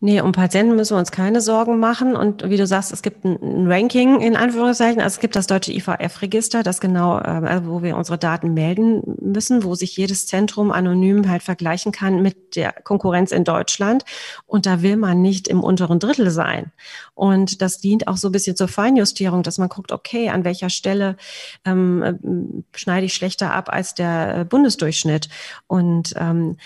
Nee, 0.00 0.20
um 0.20 0.30
Patienten 0.30 0.76
müssen 0.76 0.94
wir 0.94 1.00
uns 1.00 1.10
keine 1.10 1.40
Sorgen 1.40 1.80
machen. 1.80 2.14
Und 2.14 2.48
wie 2.48 2.56
du 2.56 2.68
sagst, 2.68 2.92
es 2.92 3.02
gibt 3.02 3.24
ein 3.24 3.66
Ranking 3.66 4.20
in 4.20 4.36
Anführungszeichen. 4.36 5.00
Also 5.00 5.16
es 5.16 5.20
gibt 5.20 5.34
das 5.34 5.48
deutsche 5.48 5.72
IVF-Register, 5.72 6.62
das 6.62 6.80
genau, 6.80 7.14
also 7.14 7.68
wo 7.68 7.82
wir 7.82 7.96
unsere 7.96 8.16
Daten 8.16 8.54
melden 8.54 9.02
müssen, 9.20 9.64
wo 9.64 9.74
sich 9.74 9.96
jedes 9.96 10.28
Zentrum 10.28 10.70
anonym 10.70 11.28
halt 11.28 11.42
vergleichen 11.42 11.90
kann 11.90 12.22
mit 12.22 12.54
der 12.54 12.72
Konkurrenz 12.72 13.32
in 13.32 13.42
Deutschland. 13.42 14.04
Und 14.46 14.66
da 14.66 14.82
will 14.82 14.96
man 14.96 15.20
nicht 15.20 15.48
im 15.48 15.64
unteren 15.64 15.98
Drittel 15.98 16.30
sein. 16.30 16.70
Und 17.14 17.60
das 17.60 17.80
dient 17.80 18.06
auch 18.06 18.18
so 18.18 18.28
ein 18.28 18.32
bisschen 18.32 18.54
zur 18.54 18.68
Feinjustierung, 18.68 19.42
dass 19.42 19.58
man 19.58 19.68
guckt, 19.68 19.90
okay, 19.90 20.28
an 20.28 20.44
welcher 20.44 20.70
Stelle 20.70 21.16
ähm, 21.64 22.02
äh, 22.04 22.78
schneide 22.78 23.06
ich 23.06 23.14
schlechter 23.14 23.52
ab 23.52 23.68
als 23.68 23.94
der 23.94 24.36
äh, 24.36 24.44
Bundesdurchschnitt. 24.44 25.28
Und 25.66 26.14
ähm, 26.16 26.56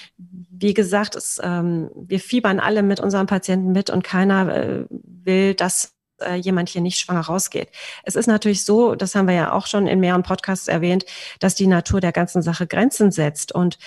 wie 0.62 0.75
gesagt, 0.75 1.16
es, 1.16 1.40
ähm, 1.42 1.90
wir 1.95 2.21
fiebern 2.21 2.61
alle 2.61 2.83
mit 2.83 3.00
unseren 3.00 3.26
Patienten 3.26 3.73
mit 3.73 3.90
und 3.90 4.04
keiner 4.04 4.54
äh, 4.54 4.85
will, 4.90 5.54
dass 5.54 5.95
äh, 6.21 6.37
jemand 6.37 6.69
hier 6.69 6.81
nicht 6.81 6.99
schwanger 6.99 7.23
rausgeht. 7.23 7.69
Es 8.04 8.14
ist 8.14 8.26
natürlich 8.26 8.64
so, 8.64 8.95
das 8.95 9.14
haben 9.14 9.26
wir 9.26 9.35
ja 9.35 9.52
auch 9.52 9.66
schon 9.66 9.87
in 9.87 10.00
mehreren 10.00 10.23
Podcasts 10.23 10.69
erwähnt, 10.69 11.04
dass 11.40 11.54
die 11.54 11.66
Natur 11.66 12.00
der 12.00 12.12
ganzen 12.12 12.42
Sache 12.42 12.66
Grenzen 12.66 13.11
setzt 13.11 13.52
und 13.52 13.78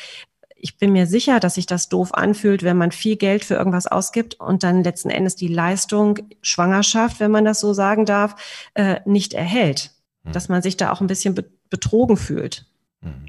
ich 0.57 0.77
bin 0.77 0.93
mir 0.93 1.05
sicher, 1.05 1.39
dass 1.39 1.55
sich 1.55 1.67
das 1.67 1.89
doof 1.89 2.13
anfühlt, 2.13 2.63
wenn 2.63 2.77
man 2.77 2.91
viel 2.91 3.17
Geld 3.17 3.45
für 3.45 3.53
irgendwas 3.53 3.85
ausgibt 3.85 4.39
und 4.39 4.63
dann 4.63 4.83
letzten 4.83 5.11
Endes 5.11 5.35
die 5.35 5.47
Leistung 5.47 6.19
Schwangerschaft, 6.41 7.19
wenn 7.19 7.29
man 7.29 7.45
das 7.45 7.59
so 7.59 7.73
sagen 7.73 8.05
darf, 8.05 8.35
äh, 8.73 8.99
nicht 9.05 9.33
erhält. 9.33 9.91
Mhm. 10.23 10.31
Dass 10.31 10.49
man 10.49 10.63
sich 10.63 10.75
da 10.75 10.91
auch 10.91 11.01
ein 11.01 11.07
bisschen 11.07 11.35
betrogen 11.69 12.17
fühlt. 12.17 12.65
Mhm. 13.01 13.27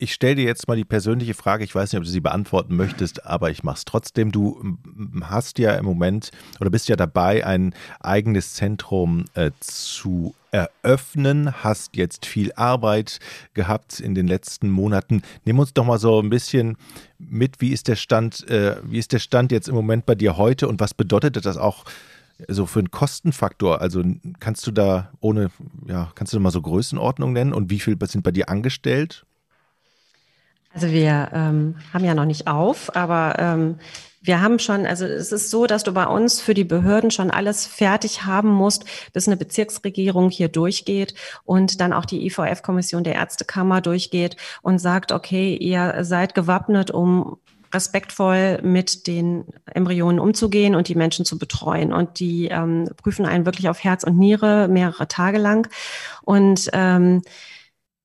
Ich 0.00 0.14
stelle 0.14 0.36
dir 0.36 0.44
jetzt 0.44 0.68
mal 0.68 0.76
die 0.76 0.84
persönliche 0.84 1.34
Frage, 1.34 1.64
ich 1.64 1.74
weiß 1.74 1.92
nicht, 1.92 1.98
ob 1.98 2.04
du 2.04 2.10
sie 2.10 2.20
beantworten 2.20 2.76
möchtest, 2.76 3.26
aber 3.26 3.50
ich 3.50 3.64
mache 3.64 3.78
es 3.78 3.84
trotzdem. 3.84 4.30
Du 4.30 4.78
hast 5.22 5.58
ja 5.58 5.74
im 5.74 5.84
Moment 5.84 6.30
oder 6.60 6.70
bist 6.70 6.88
ja 6.88 6.94
dabei, 6.94 7.44
ein 7.44 7.74
eigenes 7.98 8.54
Zentrum 8.54 9.24
äh, 9.34 9.50
zu 9.58 10.36
eröffnen, 10.52 11.64
hast 11.64 11.96
jetzt 11.96 12.26
viel 12.26 12.52
Arbeit 12.52 13.18
gehabt 13.54 13.98
in 13.98 14.14
den 14.14 14.28
letzten 14.28 14.70
Monaten. 14.70 15.22
Nimm 15.44 15.58
uns 15.58 15.74
doch 15.74 15.84
mal 15.84 15.98
so 15.98 16.20
ein 16.20 16.30
bisschen 16.30 16.76
mit, 17.18 17.60
wie 17.60 17.70
ist 17.70 17.88
der 17.88 17.96
Stand, 17.96 18.48
äh, 18.48 18.76
wie 18.84 18.98
ist 18.98 19.12
der 19.12 19.18
Stand 19.18 19.50
jetzt 19.50 19.68
im 19.68 19.74
Moment 19.74 20.06
bei 20.06 20.14
dir 20.14 20.36
heute 20.36 20.68
und 20.68 20.78
was 20.78 20.94
bedeutet 20.94 21.44
das 21.44 21.56
auch 21.56 21.84
so 22.46 22.66
für 22.66 22.78
einen 22.78 22.92
Kostenfaktor? 22.92 23.80
Also 23.80 24.04
kannst 24.38 24.64
du 24.64 24.70
da 24.70 25.10
ohne, 25.18 25.50
ja, 25.88 26.12
kannst 26.14 26.32
du 26.32 26.38
mal 26.38 26.52
so 26.52 26.62
Größenordnung 26.62 27.32
nennen 27.32 27.52
und 27.52 27.68
wie 27.68 27.80
viel 27.80 27.96
sind 28.06 28.22
bei 28.22 28.30
dir 28.30 28.48
angestellt? 28.48 29.24
Also 30.80 30.92
wir 30.92 31.30
ähm, 31.32 31.74
haben 31.92 32.04
ja 32.04 32.14
noch 32.14 32.24
nicht 32.24 32.46
auf, 32.46 32.94
aber 32.94 33.34
ähm, 33.40 33.78
wir 34.22 34.40
haben 34.40 34.60
schon, 34.60 34.86
also 34.86 35.06
es 35.06 35.32
ist 35.32 35.50
so, 35.50 35.66
dass 35.66 35.82
du 35.82 35.92
bei 35.92 36.06
uns 36.06 36.40
für 36.40 36.54
die 36.54 36.62
Behörden 36.62 37.10
schon 37.10 37.32
alles 37.32 37.66
fertig 37.66 38.26
haben 38.26 38.48
musst, 38.48 38.84
bis 39.12 39.26
eine 39.26 39.36
Bezirksregierung 39.36 40.30
hier 40.30 40.46
durchgeht 40.46 41.16
und 41.42 41.80
dann 41.80 41.92
auch 41.92 42.04
die 42.04 42.24
IVF-Kommission 42.26 43.02
der 43.02 43.16
Ärztekammer 43.16 43.80
durchgeht 43.80 44.36
und 44.62 44.78
sagt, 44.78 45.10
okay, 45.10 45.56
ihr 45.56 46.04
seid 46.04 46.36
gewappnet, 46.36 46.92
um 46.92 47.38
respektvoll 47.74 48.60
mit 48.62 49.08
den 49.08 49.46
Embryonen 49.66 50.20
umzugehen 50.20 50.76
und 50.76 50.86
die 50.86 50.94
Menschen 50.94 51.24
zu 51.24 51.38
betreuen. 51.38 51.92
Und 51.92 52.20
die 52.20 52.46
ähm, 52.46 52.88
prüfen 53.02 53.26
einen 53.26 53.46
wirklich 53.46 53.68
auf 53.68 53.82
Herz 53.82 54.04
und 54.04 54.16
Niere 54.16 54.68
mehrere 54.68 55.08
Tage 55.08 55.38
lang. 55.38 55.68
Und 56.22 56.70
ähm, 56.72 57.22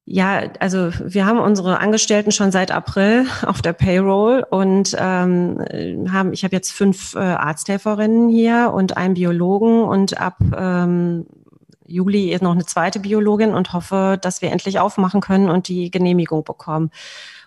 ja, 0.05 0.49
also 0.59 0.91
wir 1.01 1.25
haben 1.25 1.39
unsere 1.39 1.79
Angestellten 1.79 2.31
schon 2.31 2.51
seit 2.51 2.71
April 2.71 3.25
auf 3.45 3.61
der 3.61 3.73
Payroll 3.73 4.45
und 4.49 4.95
ähm, 4.99 5.63
haben, 6.11 6.33
ich 6.33 6.43
habe 6.43 6.55
jetzt 6.55 6.71
fünf 6.71 7.15
äh, 7.15 7.19
Arzthelferinnen 7.19 8.29
hier 8.29 8.71
und 8.73 8.97
einen 8.97 9.13
Biologen 9.13 9.83
und 9.83 10.19
ab 10.19 10.37
ähm, 10.55 11.25
Juli 11.85 12.33
ist 12.33 12.41
noch 12.41 12.53
eine 12.53 12.65
zweite 12.65 12.99
Biologin 12.99 13.53
und 13.53 13.73
hoffe, 13.73 14.17
dass 14.21 14.41
wir 14.41 14.51
endlich 14.51 14.79
aufmachen 14.79 15.21
können 15.21 15.49
und 15.49 15.67
die 15.67 15.91
Genehmigung 15.91 16.43
bekommen. 16.43 16.91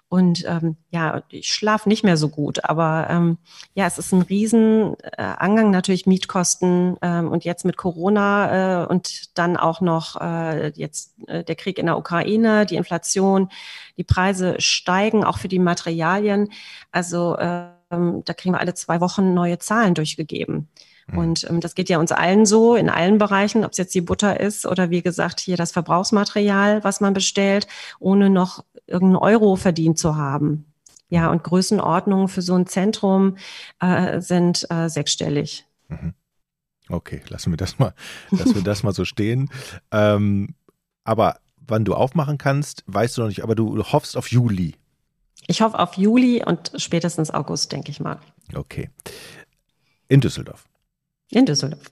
Und 0.09 0.45
ähm, 0.47 0.77
ja, 0.91 1.23
ich 1.31 1.53
schlafe 1.53 1.89
nicht 1.89 2.05
mehr 2.05 2.17
so 2.17 2.29
gut, 2.29 2.65
aber 2.65 3.09
ähm, 3.11 3.39
ja, 3.75 3.87
es 3.87 3.99
ist 3.99 4.13
ein 4.13 4.23
Riesenangang, 4.23 5.69
äh, 5.69 5.71
natürlich 5.71 6.07
Mietkosten 6.07 6.97
ähm, 7.03 7.29
und 7.29 7.45
jetzt 7.45 7.65
mit 7.65 7.77
Corona 7.77 8.85
äh, 8.85 8.87
und 8.87 9.37
dann 9.37 9.57
auch 9.57 9.81
noch 9.81 10.21
äh, 10.21 10.69
jetzt 10.77 11.17
äh, 11.27 11.43
der 11.43 11.57
Krieg 11.57 11.79
in 11.79 11.87
der 11.87 11.99
Ukraine, 11.99 12.67
die 12.67 12.77
Inflation, 12.77 13.49
die 13.97 14.05
Preise 14.05 14.55
steigen, 14.61 15.25
auch 15.25 15.39
für 15.39 15.49
die 15.49 15.59
Materialien. 15.59 16.51
Also 16.93 17.37
ähm, 17.41 18.23
da 18.25 18.33
kriegen 18.33 18.55
wir 18.55 18.61
alle 18.61 18.75
zwei 18.75 19.01
Wochen 19.01 19.35
neue 19.35 19.59
Zahlen 19.59 19.95
durchgegeben. 19.95 20.69
Mhm. 21.09 21.19
Und 21.19 21.51
ähm, 21.51 21.61
das 21.61 21.75
geht 21.75 21.89
ja 21.89 21.99
uns 21.99 22.13
allen 22.13 22.47
so 22.47 22.77
in 22.77 22.91
allen 22.91 23.19
Bereichen, 23.19 23.65
ob 23.65 23.73
es 23.73 23.79
jetzt 23.79 23.95
die 23.95 24.01
Butter 24.01 24.39
ist 24.39 24.67
oder 24.67 24.91
wie 24.91 25.03
gesagt 25.03 25.41
hier 25.41 25.57
das 25.57 25.73
Verbrauchsmaterial, 25.73 26.85
was 26.85 27.01
man 27.01 27.13
bestellt, 27.13 27.67
ohne 27.99 28.31
noch 28.31 28.65
irgendeinen 28.87 29.17
Euro 29.17 29.57
verdient 29.57 29.99
zu 29.99 30.17
haben. 30.17 30.67
Ja, 31.09 31.31
und 31.31 31.45
Größenordnungen 31.45 32.29
für 32.29 32.43
so 32.43 32.55
ein 32.55 32.67
Zentrum 32.67 33.37
äh, 33.81 34.21
sind 34.21 34.67
äh, 34.71 34.89
sechsstellig. 34.89 35.65
Mhm. 35.89 36.15
Okay, 36.89 37.23
lassen 37.29 37.53
wir 37.53 37.57
das 37.57 37.79
mal, 37.79 37.95
lassen 38.31 38.55
wir 38.55 38.63
das 38.63 38.83
mal 38.83 38.93
so 38.93 39.05
stehen. 39.05 39.51
Ähm, 39.91 40.55
aber 41.05 41.39
wann 41.57 41.85
du 41.85 41.95
aufmachen 41.95 42.39
kannst, 42.39 42.85
weißt 42.87 43.17
du 43.17 43.23
noch 43.23 43.29
nicht, 43.29 43.43
aber 43.43 43.55
du 43.55 43.83
hoffst 43.83 44.17
auf 44.17 44.31
Juli. 44.31 44.75
Ich 45.49 45.61
hoffe 45.63 45.79
auf 45.79 45.95
Juli 45.95 46.45
und 46.45 46.73
spätestens 46.77 47.31
August, 47.31 47.73
denke 47.73 47.91
ich 47.91 48.01
mal. 48.01 48.19
Okay. 48.55 48.91
In 50.09 50.21
Düsseldorf. 50.21 50.65
In 51.31 51.47
Düsseldorf. 51.47 51.91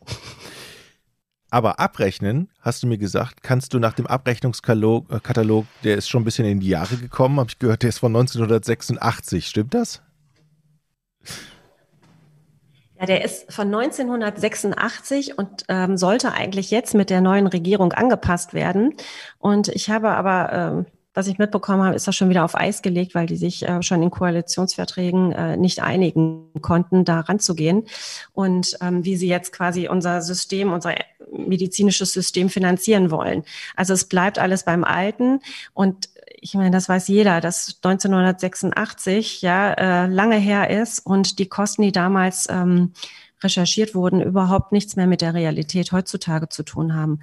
Aber 1.54 1.78
abrechnen, 1.78 2.50
hast 2.60 2.82
du 2.82 2.88
mir 2.88 2.98
gesagt, 2.98 3.44
kannst 3.44 3.74
du 3.74 3.78
nach 3.78 3.92
dem 3.92 4.08
Abrechnungskatalog, 4.08 5.06
äh, 5.08 5.62
der 5.84 5.98
ist 5.98 6.08
schon 6.08 6.22
ein 6.22 6.24
bisschen 6.24 6.46
in 6.46 6.58
die 6.58 6.68
Jahre 6.68 6.96
gekommen, 6.96 7.38
habe 7.38 7.48
ich 7.48 7.60
gehört, 7.60 7.84
der 7.84 7.90
ist 7.90 8.00
von 8.00 8.10
1986. 8.10 9.46
Stimmt 9.46 9.72
das? 9.72 10.02
Ja, 12.98 13.06
der 13.06 13.24
ist 13.24 13.52
von 13.52 13.72
1986 13.72 15.38
und 15.38 15.62
ähm, 15.68 15.96
sollte 15.96 16.32
eigentlich 16.32 16.72
jetzt 16.72 16.92
mit 16.92 17.08
der 17.08 17.20
neuen 17.20 17.46
Regierung 17.46 17.92
angepasst 17.92 18.52
werden. 18.52 18.94
Und 19.38 19.68
ich 19.68 19.90
habe 19.90 20.10
aber 20.10 20.52
ähm, 20.52 20.86
was 21.14 21.28
ich 21.28 21.38
mitbekommen 21.38 21.84
habe, 21.84 21.94
ist 21.94 22.08
das 22.08 22.16
schon 22.16 22.28
wieder 22.28 22.44
auf 22.44 22.56
Eis 22.56 22.82
gelegt, 22.82 23.14
weil 23.14 23.26
die 23.26 23.36
sich 23.36 23.66
äh, 23.66 23.82
schon 23.82 24.02
in 24.02 24.10
Koalitionsverträgen 24.10 25.32
äh, 25.32 25.56
nicht 25.56 25.80
einigen 25.80 26.50
konnten, 26.60 27.04
da 27.04 27.20
ranzugehen. 27.20 27.86
Und 28.32 28.76
ähm, 28.80 29.04
wie 29.04 29.16
sie 29.16 29.28
jetzt 29.28 29.52
quasi 29.52 29.88
unser 29.88 30.20
System, 30.22 30.72
unser 30.72 30.94
medizinisches 31.30 32.12
System 32.12 32.48
finanzieren 32.48 33.10
wollen. 33.10 33.44
Also 33.76 33.94
es 33.94 34.04
bleibt 34.04 34.38
alles 34.38 34.64
beim 34.64 34.84
Alten. 34.84 35.40
Und 35.72 36.08
ich 36.40 36.54
meine, 36.54 36.70
das 36.70 36.88
weiß 36.88 37.08
jeder, 37.08 37.40
dass 37.40 37.78
1986 37.82 39.42
ja 39.42 39.72
äh, 39.72 40.06
lange 40.06 40.36
her 40.36 40.70
ist 40.70 41.00
und 41.00 41.38
die 41.38 41.46
Kosten, 41.46 41.82
die 41.82 41.92
damals 41.92 42.48
ähm, 42.50 42.92
recherchiert 43.42 43.94
wurden, 43.94 44.20
überhaupt 44.20 44.72
nichts 44.72 44.96
mehr 44.96 45.06
mit 45.06 45.20
der 45.20 45.34
Realität 45.34 45.92
heutzutage 45.92 46.48
zu 46.48 46.62
tun 46.62 46.94
haben. 46.94 47.20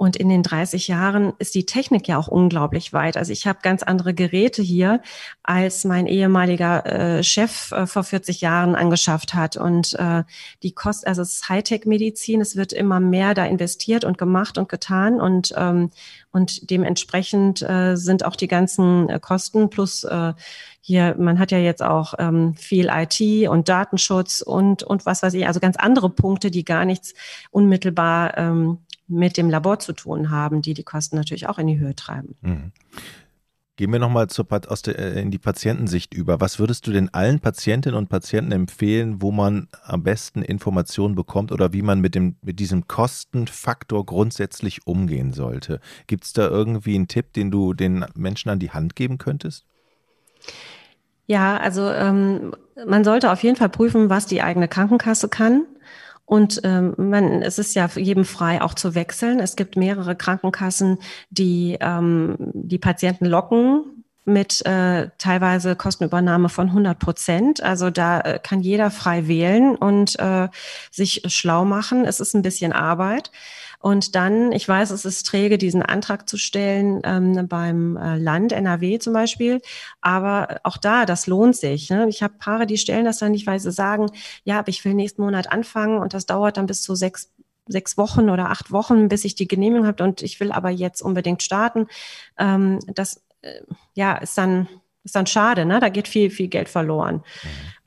Und 0.00 0.16
in 0.16 0.30
den 0.30 0.42
30 0.42 0.88
Jahren 0.88 1.34
ist 1.38 1.54
die 1.54 1.66
Technik 1.66 2.08
ja 2.08 2.16
auch 2.16 2.26
unglaublich 2.26 2.94
weit. 2.94 3.18
Also 3.18 3.32
ich 3.32 3.46
habe 3.46 3.58
ganz 3.60 3.82
andere 3.82 4.14
Geräte 4.14 4.62
hier, 4.62 5.02
als 5.42 5.84
mein 5.84 6.06
ehemaliger 6.06 6.86
äh, 6.86 7.22
Chef 7.22 7.70
äh, 7.72 7.86
vor 7.86 8.02
40 8.02 8.40
Jahren 8.40 8.74
angeschafft 8.74 9.34
hat. 9.34 9.58
Und 9.58 9.92
äh, 9.98 10.24
die 10.62 10.72
Kost, 10.72 11.06
also 11.06 11.20
es 11.20 11.34
ist 11.34 11.48
Hightech-Medizin, 11.50 12.40
es 12.40 12.56
wird 12.56 12.72
immer 12.72 12.98
mehr 12.98 13.34
da 13.34 13.44
investiert 13.44 14.06
und 14.06 14.16
gemacht 14.16 14.56
und 14.56 14.70
getan. 14.70 15.20
Und, 15.20 15.52
ähm, 15.58 15.90
und 16.32 16.70
dementsprechend 16.70 17.60
äh, 17.60 17.94
sind 17.94 18.24
auch 18.24 18.36
die 18.36 18.48
ganzen 18.48 19.10
äh, 19.10 19.20
Kosten 19.20 19.68
plus 19.68 20.04
äh, 20.04 20.32
hier, 20.80 21.14
man 21.18 21.38
hat 21.38 21.50
ja 21.50 21.58
jetzt 21.58 21.82
auch 21.82 22.14
ähm, 22.18 22.54
viel 22.54 22.90
IT 22.90 23.50
und 23.50 23.68
Datenschutz 23.68 24.40
und, 24.40 24.82
und 24.82 25.04
was 25.04 25.22
weiß 25.22 25.34
ich, 25.34 25.46
also 25.46 25.60
ganz 25.60 25.76
andere 25.76 26.08
Punkte, 26.08 26.50
die 26.50 26.64
gar 26.64 26.86
nichts 26.86 27.12
unmittelbar 27.50 28.38
ähm, 28.38 28.78
mit 29.10 29.36
dem 29.36 29.50
Labor 29.50 29.78
zu 29.78 29.92
tun 29.92 30.30
haben, 30.30 30.62
die 30.62 30.74
die 30.74 30.84
Kosten 30.84 31.16
natürlich 31.16 31.48
auch 31.48 31.58
in 31.58 31.66
die 31.66 31.78
Höhe 31.78 31.94
treiben. 31.94 32.36
Mhm. 32.40 32.72
Gehen 33.80 33.92
wir 33.92 33.98
nochmal 33.98 34.26
äh, 34.26 35.22
in 35.22 35.30
die 35.30 35.38
Patientensicht 35.38 36.12
über. 36.12 36.38
Was 36.38 36.58
würdest 36.58 36.86
du 36.86 36.92
denn 36.92 37.14
allen 37.14 37.40
Patientinnen 37.40 37.96
und 37.96 38.10
Patienten 38.10 38.52
empfehlen, 38.52 39.22
wo 39.22 39.32
man 39.32 39.68
am 39.84 40.02
besten 40.02 40.42
Informationen 40.42 41.14
bekommt 41.14 41.50
oder 41.50 41.72
wie 41.72 41.80
man 41.80 42.00
mit, 42.00 42.14
dem, 42.14 42.36
mit 42.42 42.60
diesem 42.60 42.88
Kostenfaktor 42.88 44.04
grundsätzlich 44.04 44.86
umgehen 44.86 45.32
sollte? 45.32 45.80
Gibt 46.08 46.24
es 46.24 46.34
da 46.34 46.46
irgendwie 46.46 46.94
einen 46.94 47.08
Tipp, 47.08 47.32
den 47.32 47.50
du 47.50 47.72
den 47.72 48.04
Menschen 48.14 48.50
an 48.50 48.58
die 48.58 48.70
Hand 48.70 48.96
geben 48.96 49.16
könntest? 49.16 49.64
Ja, 51.24 51.56
also 51.56 51.88
ähm, 51.88 52.54
man 52.86 53.02
sollte 53.02 53.30
auf 53.30 53.42
jeden 53.42 53.56
Fall 53.56 53.70
prüfen, 53.70 54.10
was 54.10 54.26
die 54.26 54.42
eigene 54.42 54.68
Krankenkasse 54.68 55.28
kann. 55.28 55.64
Und 56.30 56.60
ähm, 56.62 56.94
man, 56.96 57.42
es 57.42 57.58
ist 57.58 57.74
ja 57.74 57.90
jedem 57.96 58.24
frei, 58.24 58.62
auch 58.62 58.74
zu 58.74 58.94
wechseln. 58.94 59.40
Es 59.40 59.56
gibt 59.56 59.74
mehrere 59.74 60.14
Krankenkassen, 60.14 60.98
die 61.30 61.76
ähm, 61.80 62.36
die 62.38 62.78
Patienten 62.78 63.26
locken 63.26 64.04
mit 64.26 64.64
äh, 64.64 65.08
teilweise 65.18 65.74
Kostenübernahme 65.74 66.48
von 66.48 66.68
100 66.68 67.00
Prozent. 67.00 67.64
Also 67.64 67.90
da 67.90 68.20
äh, 68.20 68.38
kann 68.40 68.60
jeder 68.60 68.92
frei 68.92 69.26
wählen 69.26 69.74
und 69.74 70.20
äh, 70.20 70.46
sich 70.92 71.22
schlau 71.26 71.64
machen. 71.64 72.04
Es 72.04 72.20
ist 72.20 72.34
ein 72.34 72.42
bisschen 72.42 72.72
Arbeit. 72.72 73.32
Und 73.80 74.14
dann, 74.14 74.52
ich 74.52 74.68
weiß, 74.68 74.90
es 74.90 75.06
ist 75.06 75.26
träge, 75.26 75.56
diesen 75.56 75.82
Antrag 75.82 76.28
zu 76.28 76.36
stellen 76.36 77.00
ähm, 77.02 77.48
beim 77.48 77.96
äh, 77.96 78.18
Land 78.18 78.52
NRW 78.52 78.98
zum 78.98 79.14
Beispiel. 79.14 79.62
Aber 80.02 80.60
auch 80.64 80.76
da, 80.76 81.06
das 81.06 81.26
lohnt 81.26 81.56
sich. 81.56 81.88
Ne? 81.88 82.06
Ich 82.08 82.22
habe 82.22 82.34
Paare, 82.38 82.66
die 82.66 82.76
stellen 82.76 83.06
das 83.06 83.18
dann 83.18 83.32
nicht, 83.32 83.46
weil 83.46 83.58
sie 83.58 83.72
sagen, 83.72 84.10
ja, 84.44 84.58
aber 84.58 84.68
ich 84.68 84.84
will 84.84 84.92
nächsten 84.92 85.22
Monat 85.22 85.50
anfangen 85.50 85.98
und 85.98 86.12
das 86.12 86.26
dauert 86.26 86.58
dann 86.58 86.66
bis 86.66 86.82
zu 86.82 86.94
sechs 86.94 87.32
sechs 87.66 87.96
Wochen 87.96 88.30
oder 88.30 88.50
acht 88.50 88.72
Wochen, 88.72 89.08
bis 89.08 89.24
ich 89.24 89.36
die 89.36 89.46
Genehmigung 89.46 89.86
habe 89.86 90.02
und 90.02 90.22
ich 90.22 90.40
will 90.40 90.50
aber 90.50 90.70
jetzt 90.70 91.02
unbedingt 91.02 91.42
starten. 91.42 91.86
Ähm, 92.36 92.80
das 92.86 93.22
äh, 93.42 93.60
ja 93.94 94.16
ist 94.16 94.36
dann 94.36 94.68
ist 95.04 95.14
dann 95.14 95.26
schade, 95.26 95.64
ne? 95.64 95.80
Da 95.80 95.88
geht 95.88 96.08
viel 96.08 96.30
viel 96.30 96.48
Geld 96.48 96.68
verloren. 96.68 97.22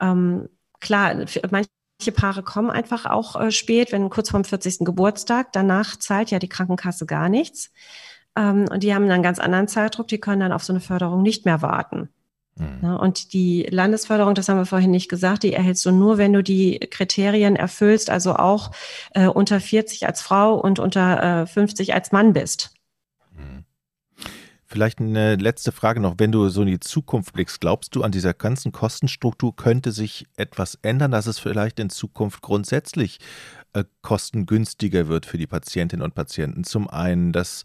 Ähm, 0.00 0.48
klar, 0.80 1.14
manche 1.50 1.68
Manche 1.98 2.12
Paare 2.12 2.42
kommen 2.42 2.70
einfach 2.70 3.06
auch 3.06 3.40
äh, 3.40 3.50
spät, 3.50 3.92
wenn 3.92 4.10
kurz 4.10 4.30
vorm 4.30 4.44
40. 4.44 4.80
Geburtstag. 4.80 5.52
Danach 5.52 5.96
zahlt 5.96 6.30
ja 6.30 6.38
die 6.38 6.48
Krankenkasse 6.48 7.06
gar 7.06 7.28
nichts. 7.28 7.70
Ähm, 8.36 8.66
und 8.70 8.82
die 8.82 8.94
haben 8.94 9.08
einen 9.08 9.22
ganz 9.22 9.38
anderen 9.38 9.68
Zeitdruck. 9.68 10.08
Die 10.08 10.18
können 10.18 10.40
dann 10.40 10.52
auf 10.52 10.64
so 10.64 10.72
eine 10.72 10.80
Förderung 10.80 11.22
nicht 11.22 11.44
mehr 11.44 11.62
warten. 11.62 12.08
Mhm. 12.56 12.78
Ja, 12.82 12.96
und 12.96 13.32
die 13.32 13.66
Landesförderung, 13.68 14.34
das 14.34 14.48
haben 14.48 14.58
wir 14.58 14.66
vorhin 14.66 14.90
nicht 14.90 15.08
gesagt, 15.08 15.42
die 15.42 15.52
erhältst 15.52 15.84
du 15.86 15.90
nur, 15.90 16.18
wenn 16.18 16.32
du 16.32 16.42
die 16.42 16.78
Kriterien 16.78 17.56
erfüllst, 17.56 18.10
also 18.10 18.36
auch 18.36 18.70
äh, 19.12 19.26
unter 19.26 19.60
40 19.60 20.06
als 20.06 20.20
Frau 20.20 20.54
und 20.54 20.78
unter 20.78 21.42
äh, 21.42 21.46
50 21.46 21.94
als 21.94 22.12
Mann 22.12 22.32
bist. 22.32 22.73
Vielleicht 24.74 24.98
eine 24.98 25.36
letzte 25.36 25.70
Frage 25.70 26.00
noch. 26.00 26.16
Wenn 26.18 26.32
du 26.32 26.48
so 26.48 26.62
in 26.62 26.66
die 26.66 26.80
Zukunft 26.80 27.32
blickst, 27.32 27.60
glaubst 27.60 27.94
du, 27.94 28.02
an 28.02 28.10
dieser 28.10 28.34
ganzen 28.34 28.72
Kostenstruktur 28.72 29.54
könnte 29.54 29.92
sich 29.92 30.26
etwas 30.36 30.80
ändern, 30.82 31.12
dass 31.12 31.28
es 31.28 31.38
vielleicht 31.38 31.78
in 31.78 31.90
Zukunft 31.90 32.42
grundsätzlich 32.42 33.20
äh, 33.72 33.84
kostengünstiger 34.02 35.06
wird 35.06 35.26
für 35.26 35.38
die 35.38 35.46
Patientinnen 35.46 36.02
und 36.02 36.16
Patienten? 36.16 36.64
Zum 36.64 36.90
einen, 36.90 37.30
dass 37.30 37.62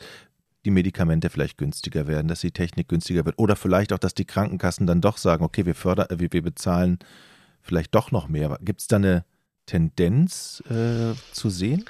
die 0.65 0.69
Medikamente 0.69 1.31
vielleicht 1.31 1.57
günstiger 1.57 2.05
werden, 2.05 2.27
dass 2.27 2.41
die 2.41 2.51
Technik 2.51 2.89
günstiger 2.89 3.25
wird 3.25 3.39
oder 3.39 3.55
vielleicht 3.55 3.91
auch, 3.91 3.97
dass 3.97 4.13
die 4.13 4.25
Krankenkassen 4.25 4.85
dann 4.85 5.01
doch 5.01 5.17
sagen, 5.17 5.43
okay, 5.43 5.65
wir 5.65 5.73
fördern, 5.73 6.05
wir, 6.19 6.31
wir 6.31 6.43
bezahlen 6.43 6.99
vielleicht 7.63 7.95
doch 7.95 8.11
noch 8.11 8.27
mehr. 8.27 8.55
Gibt 8.61 8.81
es 8.81 8.87
da 8.87 8.97
eine 8.97 9.25
Tendenz 9.65 10.61
äh, 10.69 11.15
zu 11.31 11.49
sehen? 11.49 11.85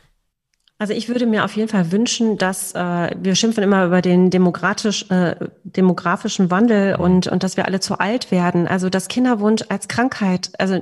Also 0.81 0.93
ich 0.93 1.09
würde 1.09 1.25
mir 1.25 1.43
auf 1.43 1.57
jeden 1.57 1.67
Fall 1.67 1.91
wünschen, 1.91 2.37
dass 2.37 2.73
äh, 2.73 3.09
wir 3.19 3.35
schimpfen 3.35 3.63
immer 3.63 3.85
über 3.85 4.01
den 4.01 4.29
demokratisch, 4.29 5.05
äh, 5.09 5.35
demografischen 5.65 6.49
Wandel 6.51 6.95
mhm. 6.95 7.03
und, 7.03 7.27
und 7.27 7.43
dass 7.43 7.57
wir 7.57 7.65
alle 7.65 7.81
zu 7.81 7.99
alt 7.99 8.31
werden. 8.31 8.65
Also 8.65 8.89
dass 8.89 9.09
Kinderwunsch 9.09 9.65
als 9.67 9.89
Krankheit, 9.89 10.51
also 10.57 10.79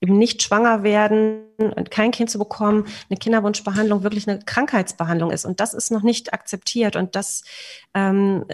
eben 0.00 0.18
nicht 0.18 0.42
schwanger 0.42 0.82
werden 0.82 1.42
kein 1.90 2.10
Kind 2.10 2.30
zu 2.30 2.38
bekommen, 2.38 2.86
eine 3.08 3.18
Kinderwunschbehandlung 3.18 4.02
wirklich 4.02 4.28
eine 4.28 4.40
Krankheitsbehandlung 4.40 5.30
ist. 5.30 5.44
Und 5.44 5.60
das 5.60 5.74
ist 5.74 5.90
noch 5.90 6.02
nicht 6.02 6.32
akzeptiert 6.32 6.96
und 6.96 7.16
dass 7.16 7.42
ähm, 7.94 8.44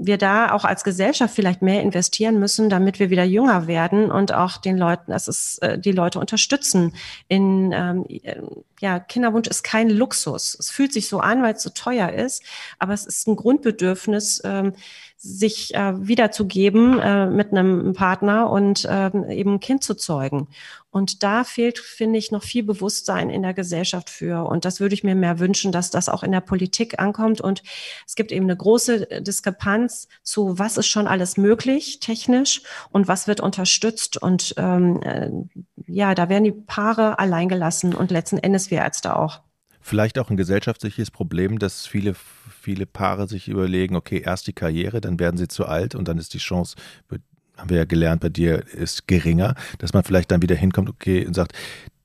wir 0.00 0.18
da 0.18 0.52
auch 0.52 0.64
als 0.64 0.84
Gesellschaft 0.84 1.34
vielleicht 1.34 1.62
mehr 1.62 1.82
investieren 1.82 2.38
müssen, 2.38 2.70
damit 2.70 2.98
wir 2.98 3.10
wieder 3.10 3.24
jünger 3.24 3.66
werden 3.66 4.10
und 4.10 4.32
auch 4.32 4.56
den 4.56 4.78
Leuten, 4.78 5.10
dass 5.10 5.28
es 5.28 5.58
äh, 5.58 5.78
die 5.78 5.92
Leute 5.92 6.20
unterstützen. 6.20 6.94
In 7.28 7.72
ähm, 7.72 8.06
ja, 8.80 9.00
Kinderwunsch 9.00 9.48
ist 9.48 9.62
kein 9.62 9.90
Luxus. 9.90 10.56
Es 10.58 10.70
fühlt 10.70 10.92
sich 10.92 11.08
so 11.08 11.20
an, 11.20 11.42
weil 11.42 11.54
es 11.54 11.62
so 11.62 11.70
teuer 11.70 12.12
ist, 12.12 12.42
aber 12.78 12.92
es 12.92 13.06
ist 13.06 13.26
ein 13.26 13.36
Grundbedürfnis. 13.36 14.40
Ähm, 14.44 14.72
sich 15.20 15.74
äh, 15.74 16.06
wiederzugeben 16.06 17.00
äh, 17.00 17.26
mit 17.26 17.50
einem 17.50 17.92
Partner 17.92 18.50
und 18.50 18.84
äh, 18.84 19.10
eben 19.34 19.54
ein 19.54 19.60
Kind 19.60 19.82
zu 19.82 19.94
zeugen. 19.94 20.46
Und 20.90 21.22
da 21.22 21.44
fehlt, 21.44 21.78
finde 21.78 22.18
ich, 22.18 22.30
noch 22.30 22.42
viel 22.42 22.62
Bewusstsein 22.62 23.28
in 23.28 23.42
der 23.42 23.52
Gesellschaft 23.52 24.08
für. 24.08 24.46
Und 24.46 24.64
das 24.64 24.80
würde 24.80 24.94
ich 24.94 25.04
mir 25.04 25.14
mehr 25.14 25.38
wünschen, 25.38 25.70
dass 25.70 25.90
das 25.90 26.08
auch 26.08 26.22
in 26.22 26.32
der 26.32 26.40
Politik 26.40 26.98
ankommt. 26.98 27.40
Und 27.40 27.62
es 28.06 28.14
gibt 28.14 28.32
eben 28.32 28.46
eine 28.46 28.56
große 28.56 29.22
Diskrepanz 29.22 30.08
zu, 30.22 30.58
was 30.58 30.78
ist 30.78 30.86
schon 30.86 31.06
alles 31.06 31.36
möglich 31.36 32.00
technisch 32.00 32.62
und 32.90 33.06
was 33.06 33.26
wird 33.26 33.40
unterstützt. 33.40 34.20
Und 34.20 34.54
ähm, 34.56 35.02
äh, 35.02 35.30
ja, 35.86 36.14
da 36.14 36.28
werden 36.28 36.44
die 36.44 36.52
Paare 36.52 37.18
alleingelassen 37.18 37.94
und 37.94 38.10
letzten 38.10 38.38
Endes 38.38 38.70
wir 38.70 38.78
Ärzte 38.78 39.16
auch. 39.16 39.42
Vielleicht 39.80 40.18
auch 40.18 40.28
ein 40.30 40.36
gesellschaftliches 40.36 41.10
Problem, 41.10 41.58
dass 41.58 41.86
viele, 41.86 42.14
viele 42.14 42.84
Paare 42.86 43.28
sich 43.28 43.48
überlegen, 43.48 43.94
okay, 43.94 44.22
erst 44.24 44.46
die 44.46 44.52
Karriere, 44.52 45.00
dann 45.00 45.18
werden 45.18 45.36
sie 45.36 45.48
zu 45.48 45.66
alt 45.66 45.94
und 45.94 46.08
dann 46.08 46.18
ist 46.18 46.34
die 46.34 46.38
Chance, 46.38 46.76
haben 47.58 47.70
wir 47.70 47.76
ja 47.76 47.84
gelernt, 47.84 48.20
bei 48.22 48.28
dir 48.28 48.64
ist 48.66 49.06
geringer, 49.08 49.54
dass 49.78 49.92
man 49.92 50.04
vielleicht 50.04 50.30
dann 50.30 50.42
wieder 50.42 50.56
hinkommt, 50.56 50.88
okay, 50.88 51.26
und 51.26 51.34
sagt, 51.34 51.52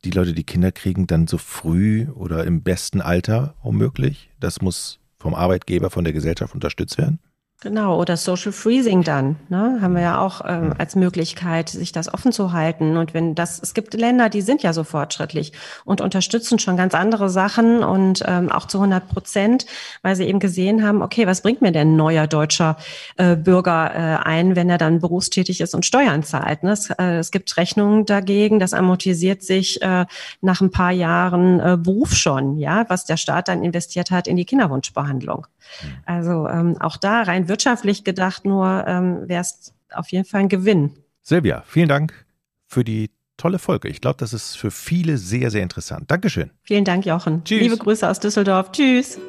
die 0.04 0.12
Leute, 0.12 0.34
die 0.34 0.44
Kinder 0.44 0.72
kriegen, 0.72 1.08
dann 1.08 1.28
so 1.28 1.38
früh 1.38 2.08
oder 2.16 2.44
im 2.44 2.62
besten 2.62 3.02
Alter 3.02 3.56
womöglich. 3.64 4.30
Das 4.40 4.62
muss 4.62 5.00
vom 5.18 5.34
Arbeitgeber, 5.34 5.90
von 5.90 6.04
der 6.04 6.12
Gesellschaft 6.12 6.54
unterstützt 6.54 6.98
werden. 6.98 7.20
Genau, 7.64 7.98
oder 7.98 8.18
Social 8.18 8.52
Freezing 8.52 9.04
dann, 9.04 9.38
ne, 9.48 9.80
haben 9.82 9.94
wir 9.94 10.02
ja 10.02 10.20
auch 10.20 10.42
ähm, 10.46 10.74
als 10.78 10.98
Möglichkeit, 10.98 11.70
sich 11.70 11.94
das 11.94 12.14
offen 12.14 12.34
zu 12.34 12.52
halten. 12.52 12.98
Und 12.98 13.14
wenn 13.14 13.36
das, 13.36 13.58
es 13.62 13.74
gibt 13.74 13.94
Länder, 13.94 14.28
die 14.28 14.42
sind 14.42 14.64
ja 14.64 14.74
so 14.74 14.84
fortschrittlich 14.84 15.54
und 15.86 16.02
unterstützen 16.02 16.60
schon 16.60 16.76
ganz 16.76 16.94
andere 16.94 17.30
Sachen 17.30 17.82
und 17.82 18.22
ähm, 18.28 18.52
auch 18.52 18.68
zu 18.68 18.80
100 18.80 19.08
Prozent, 19.08 19.66
weil 20.02 20.18
sie 20.18 20.26
eben 20.26 20.40
gesehen 20.40 20.86
haben, 20.86 21.02
okay, 21.02 21.26
was 21.26 21.40
bringt 21.40 21.62
mir 21.62 21.72
denn 21.72 21.94
ein 21.94 21.96
neuer 21.96 22.28
deutscher 22.28 22.76
äh, 23.16 23.38
Bürger 23.38 23.92
äh, 23.96 24.28
ein, 24.28 24.58
wenn 24.58 24.70
er 24.70 24.78
dann 24.78 25.00
berufstätig 25.00 25.62
ist 25.62 25.74
und 25.74 25.86
Steuern 25.86 26.24
zahlt? 26.24 26.64
Ne? 26.64 26.74
Es, 26.74 26.90
äh, 26.90 27.20
es 27.20 27.32
gibt 27.32 27.56
Rechnungen 27.56 28.06
dagegen, 28.06 28.60
das 28.60 28.74
amortisiert 28.74 29.42
sich 29.42 29.82
äh, 29.82 30.06
nach 30.42 30.60
ein 30.60 30.72
paar 30.72 30.92
Jahren 30.92 31.62
äh, 31.62 31.78
Beruf 31.78 32.14
schon, 32.14 32.58
ja, 32.58 32.84
was 32.90 33.06
der 33.06 33.16
Staat 33.16 33.48
dann 33.48 33.64
investiert 33.64 34.12
hat 34.12 34.28
in 34.28 34.36
die 34.36 34.44
Kinderwunschbehandlung. 34.44 35.48
Hm. 35.80 35.90
Also 36.06 36.48
ähm, 36.50 36.76
auch 36.82 36.98
da 36.98 37.22
rein 37.22 37.48
wirtschaftlich 37.54 38.04
gedacht 38.04 38.46
nur 38.46 38.84
ähm, 38.88 39.28
wäre 39.28 39.42
es 39.42 39.74
auf 39.94 40.12
jeden 40.12 40.26
Fall 40.26 40.42
ein 40.42 40.50
Gewinn. 40.50 40.98
Silvia, 41.22 41.64
vielen 41.68 41.88
Dank 41.88 42.26
für 42.66 42.84
die 42.84 43.12
tolle 43.38 43.60
Folge. 43.60 43.88
Ich 43.90 44.02
glaube, 44.02 44.18
das 44.20 44.34
ist 44.34 44.56
für 44.56 44.72
viele 44.72 45.18
sehr, 45.18 45.52
sehr 45.52 45.62
interessant. 45.62 46.10
Dankeschön. 46.10 46.50
Vielen 46.64 46.84
Dank, 46.84 47.06
Jochen. 47.06 47.44
Tschüss. 47.44 47.62
Liebe 47.62 47.78
Grüße 47.78 48.10
aus 48.10 48.20
Düsseldorf. 48.20 48.72
Tschüss. 48.72 49.20